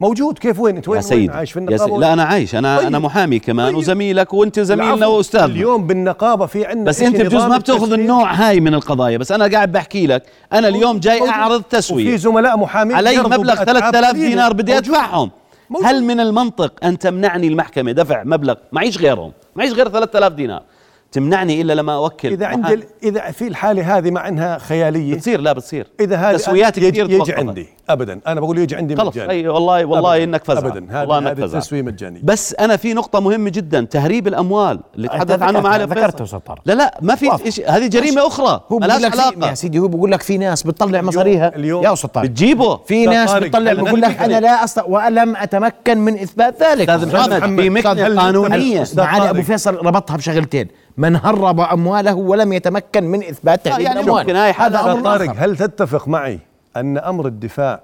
موجود 0.00 0.38
كيف 0.38 0.60
وين 0.60 0.76
انت 0.76 0.88
وين, 0.88 0.96
يا 0.96 1.02
سيدي 1.02 1.20
وين 1.20 1.30
عايش 1.30 1.52
في 1.52 1.58
يا 1.58 1.64
النقابة 1.64 1.92
وين؟ 1.92 2.00
لا 2.00 2.12
أنا 2.12 2.24
عايش 2.24 2.54
أنا 2.54 2.78
طيب. 2.78 2.86
أنا 2.86 2.98
محامي 2.98 3.38
كمان 3.38 3.66
طيب. 3.66 3.76
وزميلك 3.76 4.34
وانت 4.34 4.60
زميلنا. 4.60 5.06
وأستاذنا 5.06 5.46
اليوم 5.46 5.86
بالنقابة 5.86 6.46
في 6.46 6.66
عندنا 6.66 6.84
بس 6.84 7.02
أنت 7.02 7.20
بجوز 7.20 7.42
ما 7.44 7.58
بتأخذ. 7.58 7.92
النوع 7.92 8.32
هاي 8.32 8.60
من 8.60 8.74
القضايا 8.74 9.18
بس 9.18 9.32
أنا 9.32 9.46
قاعد 9.46 9.72
بحكي 9.72 10.06
لك 10.06 10.22
أنا 10.52 10.68
اليوم 10.68 10.98
جاي 10.98 11.18
موجود. 11.18 11.32
أعرض 11.34 11.60
وفي 11.60 11.68
تسويه 11.70 12.16
زملاء 12.16 12.56
محامين 12.56 12.96
علي 12.96 13.18
مبلغ 13.18 13.36
بأتعاب 13.54 13.66
3000 13.66 14.10
قليلة. 14.10 14.28
دينار 14.28 14.52
بدي. 14.52 14.78
أدفعهم 14.78 15.30
موجود. 15.70 15.86
هل 15.88 16.04
من 16.04 16.20
المنطق 16.20 16.72
أن 16.84 16.98
تمنعني 16.98 17.48
المحكمة 17.48 17.92
دفع 17.92 18.22
مبلغ 18.24 18.54
معيش 18.72 18.98
غيرهم 18.98 19.32
معيش 19.56 19.72
غير 19.72 19.88
3000 19.88 20.32
دينار 20.32 20.62
تمنعني 21.12 21.60
إلا 21.60 21.72
لما 21.72 21.94
أوكل. 21.94 22.28
إذا 22.28 22.46
عندي. 22.46 22.74
ال- 22.74 22.84
إذا 23.02 23.20
في 23.30 23.48
الحالة 23.48 23.98
هذه 23.98 24.10
مع 24.10 24.28
إنها 24.28 24.58
خيالية 24.58 25.14
بتصير 25.14 25.40
لا 25.40 25.52
بتصير. 25.52 25.86
إذا 26.00 26.16
هذه 26.16 26.36
تسويات 26.36 26.78
يجي, 26.78 26.90
كثير 26.90 27.10
يجي. 27.10 27.32
عندي. 27.32 27.66
ابدا. 27.90 28.20
أنا 28.26 28.40
بقول 28.40 28.58
يجي 28.58 28.76
عندي 28.76 28.96
خلص 28.96 29.16
مجاني. 29.16 29.30
أي 29.32 29.48
والله 29.48 29.84
والله 29.84 30.12
أبداً. 30.14 30.24
إنك 30.24 30.44
فزع 30.44 30.58
ابدا. 30.58 31.00
والله 31.00 31.18
إنك 31.18 31.34
فزع 31.40 31.58
التسويه 31.58 31.82
مجاني 31.82 32.20
بس 32.24 32.54
أنا 32.54 32.76
في 32.76 32.94
نقطة 32.94 33.20
مهمة 33.20 33.50
جدا. 33.50 33.84
تهريب 33.84 34.28
الأموال 34.28 34.80
اللي 34.96 35.08
تحدث 35.08 35.42
عنه 35.42 35.60
معالي 35.60 35.84
ذكرته 35.84 36.38
طارق. 36.38 36.62
لا 36.64 36.72
لا 36.72 36.98
ما 37.02 37.14
في. 37.14 37.50
شيء 37.50 37.70
هذه 37.70 37.86
جريمة 37.86 38.26
أخرى. 38.26 38.60
هو 38.72 38.78
ملهاش 38.78 39.00
بقول 39.00 39.12
لك 39.12 39.20
علاقة. 39.20 39.48
يا 39.50 39.54
سيدي 39.54 39.78
هو 39.78 39.88
بقول 39.88 40.12
لك 40.12 40.22
في 40.22 40.38
ناس 40.38 40.62
بتطلع 40.62 41.02
مصاريها. 41.02 41.56
اليوم- 41.56 41.84
يا 41.84 41.92
أستاذ 41.92 42.10
طارق 42.10 42.26
بتجيبه. 42.28 42.76
في 42.76 43.06
ناس 43.06 43.34
بتطلع 43.34 43.72
بقول 43.72 44.00
لك 44.00 44.22
أنا 44.22 44.40
لا 44.40 44.64
استطيع 44.64 44.86
ولم 45.06 45.36
أتمكن 45.36 45.98
من 45.98 46.18
إثبات 46.18 46.62
ذلك. 46.62 46.90
أستاذ 46.90 47.14
محمد 47.14 47.70
في 47.72 47.80
قانونية. 47.80 48.82
أستاذ 48.82 48.98
معالي 49.04 49.30
أبو. 49.30 49.42
فيصل 49.42 49.74
ربطها 49.74 50.16
بشغلتين. 50.16 50.68
من 50.98 51.16
هرب 51.16 51.60
أمواله 51.60 52.14
ولم 52.14 52.52
يتمكن 52.52 53.04
من 53.04 53.22
اثبات 53.24 53.64
تهريب 53.64 53.86
يعني 53.86 54.00
الاموال 54.00 54.22
ممكن 54.22 54.36
هاي 54.36 54.52
حالة 54.52 54.80
هذا 54.80 54.92
أمر 54.92 55.02
طارق. 55.04 55.34
هل 55.36 55.56
تتفق 55.56 56.08
معي 56.08 56.38
أن 56.76 56.98
أمر 56.98 57.26
الدفاع 57.26 57.80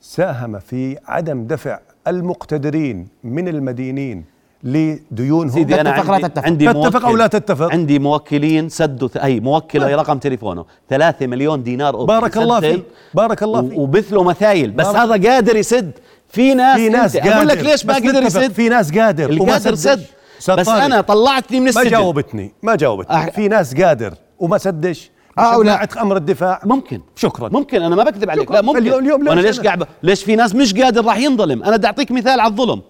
ساهم 0.00 0.58
في 0.58 0.96
عدم 1.06 1.46
دفع 1.46 1.78
المقتدرين 2.08 3.08
من 3.24 3.48
المدينين 3.48 4.24
لديونهم؟ 4.62 5.54
سيدي 5.54 5.80
أنا 5.80 5.90
تتفق؟ 6.00 6.10
لا 6.10 6.12
عندي 6.14 6.28
تتفق. 6.28 6.46
عندي 6.46 6.66
تتفق 6.72 7.06
أو 7.06 7.16
لا 7.16 7.26
تتفق؟ 7.26 7.72
عندي 7.72 7.98
موكلين 7.98 8.68
سدوا 8.68 9.08
أي 9.24 9.40
موكل 9.40 9.82
هي 9.82 9.94
رقم 9.94 10.18
تليفونه. 10.18 10.64
3 10.88 11.26
مليون 11.26 11.62
دينار 11.62 11.94
أوكي. 11.94 12.06
بارك 12.06 12.36
الله 12.36 12.60
فيك. 12.60 12.84
بارك 13.14 13.42
الله 13.42 13.62
فيك. 13.68 13.78
و- 13.78 13.82
وبثلوا 13.82 14.24
مثايل. 14.24 14.70
بس 14.70 14.86
هذا 14.86 15.28
قادر 15.30 15.56
يسد. 15.56 15.90
في 16.28 16.54
ناس 16.54 16.76
في 16.76 16.88
ناس 16.88 17.16
قادر 17.16 17.34
أقول 17.36 17.48
لك 17.48 17.58
ليش 17.64 17.86
ما 17.86 17.94
قدر 17.94 18.22
يسد؟ 18.22 18.52
في 18.52 18.68
ناس 18.68 18.98
قادر. 18.98 19.32
وما 19.32 19.44
القادر. 19.56 19.74
سد. 19.74 20.04
بس 20.48 20.68
أنا 20.68 21.00
طلعتني 21.00 21.58
من 21.60 21.64
ما 21.64 21.70
السجن. 21.70 21.90
جاوبتني 21.90 22.52
ما 22.62 22.76
جاوبتني. 22.76 23.26
أح- 23.26 23.30
في 23.34 23.48
ناس 23.48 23.74
قادر 23.74 24.14
وما 24.38 24.58
سدش 24.58 25.10
هؤلاء. 25.38 25.84
بشجاعة 25.86 26.02
أمر 26.02 26.16
الدفاع. 26.16 26.60
ممكن. 26.64 27.00
شكرا. 27.16 27.48
ممكن 27.48 27.82
أنا 27.82 27.96
ما 27.96 28.04
بكذب 28.04 28.30
عليك. 28.30 28.50
لا 28.50 28.60
ممكن. 28.62 28.78
اليوم- 28.78 28.98
اليوم 29.04 29.28
وأنا 29.28 29.40
ليش؟ 29.40 29.60
قاعد 29.60 29.86
ليش 30.02 30.24
في 30.24 30.36
ناس 30.36 30.54
مش 30.54 30.74
قادر 30.74 31.04
راح 31.04 31.18
ينظلم؟ 31.18 31.62
أنا 31.62 31.76
بدي 31.76 31.86
أعطيك 31.86 32.12
مثال 32.12 32.40
على 32.40 32.50
الظلم. 32.50 32.82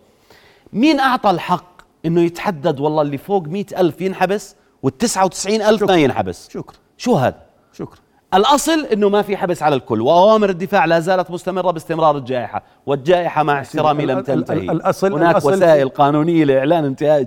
مين 0.73 1.01
أعطى 1.01 1.31
الحق 1.31 1.79
إنه 2.07 2.21
يتحدد 2.23 2.81
والله 2.81 3.03
اللي 3.03 3.19
فوق 3.19 3.43
مئة 3.47 3.81
ألف 3.81 4.01
ينحبس 4.01 4.55
وال99 4.87 5.47
ألف 5.51 5.83
ما 5.83 5.97
ينحبس؟ 5.97 6.49
شكرا. 6.53 6.77
شو 6.97 7.15
هذا؟ 7.17 7.37
شكرا. 7.73 7.99
الأصل 8.35 8.87
إنه 8.93 9.09
ما 9.09 9.23
في 9.23 9.37
حبس 9.37 9.63
على 9.63 9.77
الكل 9.77 10.01
وأوامر 10.01 10.51
الدفاع 10.51 10.85
لا 10.85 11.01
زالت 11.01 11.31
مستمرة 11.31 11.71
باستمرار 11.71 12.17
الجائحة 12.17 12.63
والجائحة 12.87 13.43
مع 13.43 13.61
احترامي 13.61 14.07
لم 14.07 14.21
تنتهي 14.21 14.57
ال- 14.59 14.83
الأصل- 14.83 15.05
هناك 15.05 15.31
الأصل 15.31 15.53
وسائل 15.53 15.89
قانونية 15.89 16.45
لإعلان 16.45 16.85
انتهاء 16.85 17.23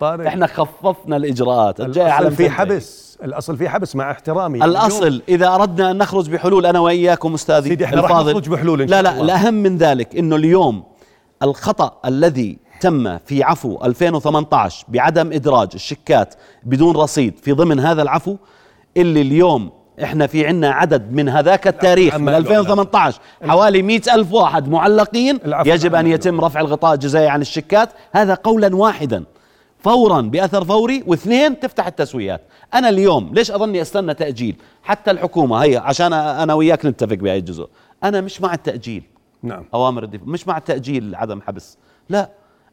طارق. 0.00 0.26
إحنا 0.26 0.46
خففنا 0.46 1.16
الإجراءات 1.16 1.80
الجائحة 1.80 2.18
الاصل 2.20 2.30
لم 2.30 2.36
في. 2.36 2.50
حبس 2.50 3.18
الأصل 3.24 3.56
في 3.56 3.68
حبس 3.68 3.96
مع 3.96 4.10
احترامي 4.10 4.64
الأصل 4.64 5.22
إذا 5.28 5.54
أردنا 5.54 5.90
أن 5.90 5.98
نخرج 5.98 6.30
بحلول 6.30 6.66
أنا 6.66 6.80
وإياكم 6.80 7.34
أستاذي 7.34 7.68
سيدي، 7.68 7.84
إحنا 7.84 8.00
راح 8.00 8.10
الفاضل 8.10 8.30
نخرج 8.30 8.48
بحلول 8.48 8.82
إن 8.82 8.88
لا 8.88 8.96
شاء 8.96 9.02
لا 9.02 9.10
الله. 9.10 9.22
الأهم 9.24 9.54
من 9.54 9.76
ذلك 9.78 10.16
إنه 10.16 10.36
اليوم 10.36 10.82
الخطأ 11.42 11.92
الذي 12.06 12.58
تم 12.80 13.18
في 13.18 13.42
عفو 13.42 13.78
2018 13.84 14.84
بعدم 14.88 15.32
إدراج 15.32 15.68
الشيكات 15.74 16.34
بدون 16.64 16.96
رصيد 16.96 17.38
في 17.38 17.52
ضمن 17.52 17.80
هذا 17.80 18.02
العفو 18.02 18.36
اللي 18.96 19.20
اليوم 19.20 19.70
إحنا 20.02 20.26
في 20.26 20.46
عنا 20.46 20.70
عدد 20.70 21.12
من 21.12 21.28
هذاك 21.28 21.68
التاريخ 21.68 22.14
من 22.14 22.20
عمال 22.28 22.34
2018 22.34 23.20
حوالي 23.42 23.82
مئة 23.82 24.14
ألف 24.14 24.32
واحد 24.32 24.68
معلقين 24.68 25.38
يجب 25.66 25.94
أن. 25.94 26.06
يتم 26.06 26.40
رفع 26.40 26.60
الغطاء 26.60 26.94
الجزائي 26.94 27.28
عن 27.28 27.40
الشيكات 27.40 27.88
هذا 28.12 28.34
قولا 28.34 28.76
واحدا. 28.76 29.24
فورا 29.78 30.20
بأثر 30.20 30.64
فوري. 30.64 31.04
واثنين 31.06 31.60
تفتح 31.60 31.86
التسويات. 31.86 32.40
أنا 32.74 32.88
اليوم 32.88 33.34
ليش 33.34 33.50
أظني 33.50 33.82
أستنى 33.82 34.14
تأجيل؟ 34.14 34.56
حتى 34.82 35.10
الحكومة 35.10 35.56
هي 35.56 35.76
عشان 35.76 36.12
أنا 36.12 36.54
وياك 36.54 36.86
نتفق 36.86 37.14
بهاي 37.14 37.38
الجزء. 37.38 37.68
أنا 38.04 38.20
مش 38.20 38.40
مع 38.40 38.54
التأجيل. 38.54 39.02
نعم. 39.42 39.64
أوامر 39.74 40.02
الدفاع. 40.02 40.26
مش 40.26 40.48
مع 40.48 40.56
التأجيل 40.56 41.14
عدم 41.14 41.40
حبس. 41.40 41.78
لا 42.08 42.30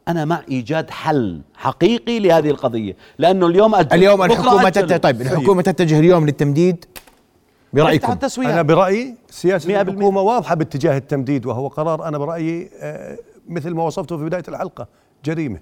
أنا 0.08 0.24
مع 0.24 0.40
إيجاد 0.50 0.90
حل 0.90 1.40
حقيقي 1.54 2.18
لهذه 2.18 2.50
القضية. 2.50 2.96
لأنه 3.18 3.46
اليوم 3.46 3.74
أجل. 3.74 3.96
اليوم 3.96 4.20
بكرة 4.20 4.32
الحكومة 4.32 4.68
أجل. 4.68 4.86
تت... 4.86 5.02
طيب 5.02 5.20
الحكومة 5.20 5.62
تتجه 5.62 5.98
اليوم 5.98 6.26
للتمديد؟ 6.26 6.84
التسويات 8.12 8.52
أنا 8.52 8.62
برأيي 8.62 9.14
سياسة 9.30 9.68
100% 9.68 9.88
الحكومة 9.88 10.20
واضحة 10.20 10.54
باتجاه 10.54 10.96
التمديد 10.98 11.46
وهو 11.46 11.68
قرار 11.68 12.08
أنا 12.08 12.18
برأيي 12.18 12.70
آه، 12.80 13.18
مثل 13.48 13.70
ما 13.70 13.82
وصفته 13.82 14.16
في 14.16 14.24
بداية 14.24 14.42
الحلقة 14.48 14.86
جريمة. 15.24 15.58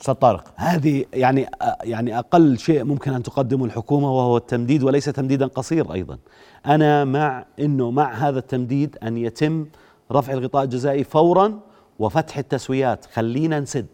أستاذ 0.00 0.14
طارق. 0.14 0.44
هذه 0.56 1.04
يعني 1.14 1.46
يعني 1.82 2.18
أقل 2.18 2.58
شيء 2.58 2.84
ممكن 2.84 3.12
أن 3.12 3.22
تقدمه 3.22 3.64
الحكومة 3.64 4.12
وهو 4.12 4.36
التمديد 4.36 4.82
وليس 4.82 5.04
تمديدا 5.04 5.46
قصير 5.46 5.92
أيضا. 5.92 6.18
أنا 6.66 7.04
مع 7.04 7.44
إنه 7.60 7.90
مع 7.90 8.12
هذا 8.12 8.38
التمديد 8.38 8.98
أن 9.02 9.16
يتم 9.16 9.66
رفع 10.12 10.32
الغطاء 10.32 10.64
الجزائي 10.64 11.04
فورا 11.04 11.58
وفتح 11.98 12.38
التسويات، 12.38 13.06
خلينا 13.12 13.60
نسد. 13.60 13.86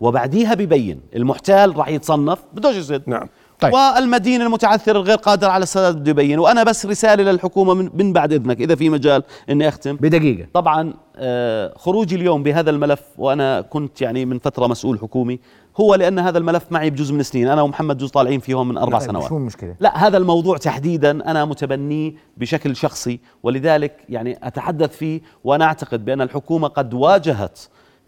وبعديها 0.00 0.54
ببين 0.54 1.00
المحتال 1.16 1.76
راح 1.76 1.88
يتصنف 1.88 2.38
بدوش 2.52 2.76
يسد. 2.76 3.02
نعم. 3.06 3.28
طيب. 3.60 3.72
والمدين 3.72 4.42
المتعثر 4.42 4.96
الغير 4.96 5.16
قادر 5.16 5.50
على 5.50 5.62
السداد 5.62 5.96
بده 5.96 6.10
يبين 6.10 6.38
وأنا 6.38 6.64
بس 6.64 6.86
رسالة 6.86 7.32
للحكومة 7.32 7.74
من, 7.74 7.90
من 7.94 8.12
بعد 8.12 8.32
إذنك 8.32 8.60
إذا 8.60 8.74
في 8.74 8.90
مجال 8.90 9.22
إني 9.50 9.68
أختم. 9.68 9.96
بدقيقة. 9.96 10.48
طبعا 10.54 10.94
آه، 11.16 11.74
خروجي 11.76 12.16
اليوم 12.16 12.42
بهذا 12.42 12.70
الملف 12.70 13.02
وأنا 13.18 13.60
كنت 13.60 14.02
يعني 14.02 14.24
من 14.24 14.38
فترة 14.38 14.66
مسؤول 14.66 14.98
حكومي 14.98 15.40
هو 15.80 15.94
لأن 15.94 16.18
هذا 16.18 16.38
الملف 16.38 16.62
معي 16.70 16.90
بجزء 16.90 17.14
من 17.14 17.22
سنين. 17.22 17.48
أنا 17.48 17.62
ومحمد 17.62 17.98
جزء 17.98 18.10
طالعين 18.10 18.40
فيه 18.40 18.64
من 18.64 18.78
أربع 18.78 18.98
طيب، 18.98 19.08
سنوات. 19.08 19.28
شو 19.28 19.36
المشكلة؟ 19.36 19.74
لا 19.80 20.06
هذا 20.06 20.16
الموضوع 20.16 20.56
تحديدا 20.56 21.10
أنا 21.10 21.44
متبنيه 21.44 22.12
بشكل 22.36 22.76
شخصي 22.76 23.20
ولذلك 23.42 23.92
يعني 24.08 24.38
أتحدث 24.42 24.96
فيه 24.96 25.20
وأنا 25.44 25.64
أعتقد 25.64 26.04
بأن 26.04 26.20
الحكومة 26.20 26.68
قد 26.68 26.94
واجهت 26.94 27.58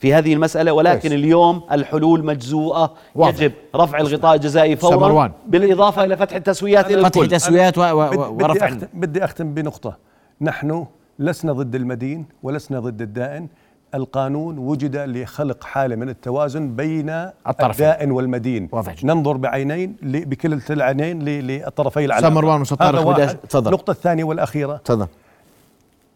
في 0.00 0.14
هذه 0.14 0.32
المسألة 0.34 0.72
ولكن 0.72 1.00
كويس. 1.08 1.12
اليوم 1.12 1.62
الحلول 1.72 2.24
مجزوءة 2.24 2.94
واضح. 3.14 3.40
يجب 3.40 3.52
رفع 3.76 3.98
الغطاء 3.98 4.34
الجزائي. 4.34 4.76
فورا 4.76 5.32
بالإضافة 5.48 6.04
إلى 6.04 6.16
فتح 6.16 6.36
التسويات 6.36 6.86
إلى 6.90 7.04
فتح 7.04 7.20
الكل 7.20 7.28
تسويات 7.36 7.78
و... 7.78 7.82
و... 7.82 8.06
بدي- 8.08 8.16
و... 8.16 8.32
بدي 8.32 8.44
ورفع 8.44 8.68
أختم, 8.68 8.86
بدي 8.94 9.24
أختم 9.24 9.54
بنقطة 9.54 9.96
نحن 10.40 10.86
لسنا 11.18 11.52
ضد 11.52 11.74
المدين 11.74 12.26
ولسنا 12.42 12.80
ضد 12.80 13.02
الدائن 13.02 13.48
القانون 13.94 14.58
وجد 14.58 14.96
لخلق 14.96 15.64
حالة 15.64 15.96
من 15.96 16.08
التوازن 16.08 16.76
بين 16.76 17.10
الطرفين. 17.10 17.86
الدائن 17.86 18.10
والمدين 18.10 18.68
واضح 18.72 18.94
جدا. 18.94 19.14
ننظر 19.14 19.36
بعينين 19.36 19.96
ل- 20.02 20.24
بكلتا 20.24 20.74
العينين 20.74 21.22
ل- 21.22 21.46
للطرفي 21.46 22.04
العلاقة 22.04 22.18
أستاذ 22.18 22.30
مروان 22.34 22.58
وأستاذ 22.60 22.76
هذا 22.82 22.90
طارق 22.92 23.06
واحد. 23.06 23.20
بدي 23.20 23.28
أش- 23.32 23.48
تفضل. 23.48 23.66
النقطة 23.66 23.90
الثانية 23.90 24.24
والأخيرة 24.24 24.76
تفضل 24.76 25.06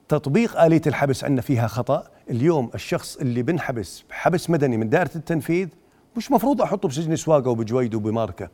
تطبيق 0.09 0.61
آلية 0.63 0.83
الحبس 0.87 1.25
عندنا 1.25 1.41
فيها 1.43 1.67
خطأ 1.67 2.03
اليوم 2.31 2.71
الشخص 2.75 3.17
اللي 3.17 3.43
بنحبس 3.43 4.05
حبس 4.11 4.51
مدني 4.51 4.77
من 4.77 4.89
دائرة 4.89 5.11
التنفيذ 5.17 5.69
مش 6.17 6.31
مفروض 6.31 6.63
أحطه 6.63 6.89
بسجن 6.89 7.17
سواقة 7.17 7.51
وبجويد 7.51 7.95
وبماركة 7.95 8.49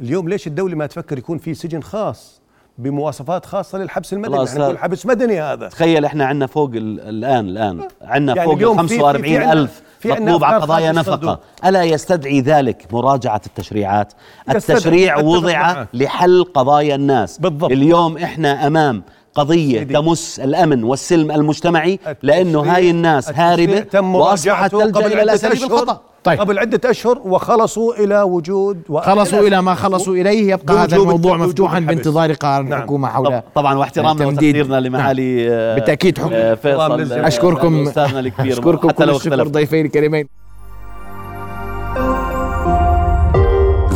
اليوم 0.00 0.28
ليش 0.28 0.46
الدولة 0.46 0.74
ما 0.76 0.86
تفكر 0.86 1.18
يكون 1.18 1.38
في 1.38 1.54
سجن 1.54 1.82
خاص 1.82 2.40
بمواصفات 2.78 3.46
خاصة 3.46 3.78
للحبس 3.78 4.12
المدني 4.12 4.44
إحنا 4.44 4.58
نقول 4.58 4.70
هذا- 4.70 4.78
حبس 4.78 5.06
مدني 5.06 5.40
هذا 5.40 5.68
تخيل 5.68 6.04
إحنا 6.04 6.24
عندنا 6.24 6.46
فوق 6.46 6.70
ال- 6.74 7.00
الآن 7.00 7.48
الآن 7.48 7.80
عندنا 8.02 8.36
يعني 8.36 8.48
فوق 8.48 8.56
اليوم 8.56 8.80
ال 8.80 8.88
في- 8.88 8.94
في- 8.94 9.00
45 9.00 9.22
في 9.22 9.36
عندنا- 9.38 9.52
ألف 9.52 9.82
مطلوب 10.04 10.44
على 10.44 10.56
قضايا 10.62 10.92
نفقة. 10.92 11.40
ألا 11.64 11.82
يستدعي 11.84 12.40
ذلك 12.40 12.86
مراجعة 12.92 13.40
التشريعات. 13.46 14.12
التشريع 14.50 15.18
وضع. 15.18 15.84
لحل 15.94 16.44
قضايا 16.54 16.94
الناس 16.94 17.38
بالضبط. 17.38 17.70
اليوم 17.70 18.16
إحنا 18.18 18.66
أمام 18.66 19.02
قضية. 19.40 19.82
تمس 19.82 20.40
الأمن 20.40 20.84
والسلم 20.84 21.30
المجتمعي 21.30 21.98
لأنه 22.22 22.60
هاي 22.60 22.90
الناس 22.90 23.30
هاربة 23.30 23.80
تم 23.80 24.14
وأصبحت 24.14 24.70
تلجأ 24.70 25.00
قبل 25.00 25.12
إلى 25.12 25.22
الأساليب. 25.22 25.62
الخطأ 25.62 26.00
طيب. 26.24 26.40
قبل 26.40 26.58
عدة 26.58 26.90
أشهر 26.90 27.18
وخلصوا 27.24 27.94
إلى 27.94 28.22
وجود 28.22 28.82
و... 28.88 29.00
خلصوا 29.00 29.38
إلى 29.38 29.62
ما 29.62 29.74
خلصوا 29.74 30.14
إليه 30.14 30.52
يبقى 30.52 30.74
هذا 30.74 30.96
الموضوع 30.96 31.36
مفتوحا. 31.36 31.80
بانتظار 31.80 32.32
قرار 32.32 32.62
نعم. 32.62 32.72
الحكومة 32.72 33.08
حول 33.08 33.40
طبعا 33.54 33.78
واحترامنا. 33.78 34.26
وتقديرنا 34.26 34.80
لمعالي 34.80 35.50
آه، 35.50 35.74
بالتأكيد 35.74 36.18
حكم. 36.18 36.30
آه، 36.32 36.54
فيصل. 36.54 37.12
آه، 37.12 37.28
أشكركم 37.28 37.82
أستاذنا 37.82 38.20
الكبير 38.20 38.52
أشكركم 38.52 38.88
حتى 38.88 39.06
كل 39.06 39.36
لو 39.36 39.44
ضيفين 39.44 39.86
الكريمين 39.86 40.26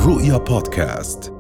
رؤيا 0.07 0.37
بودكاست 0.37 1.34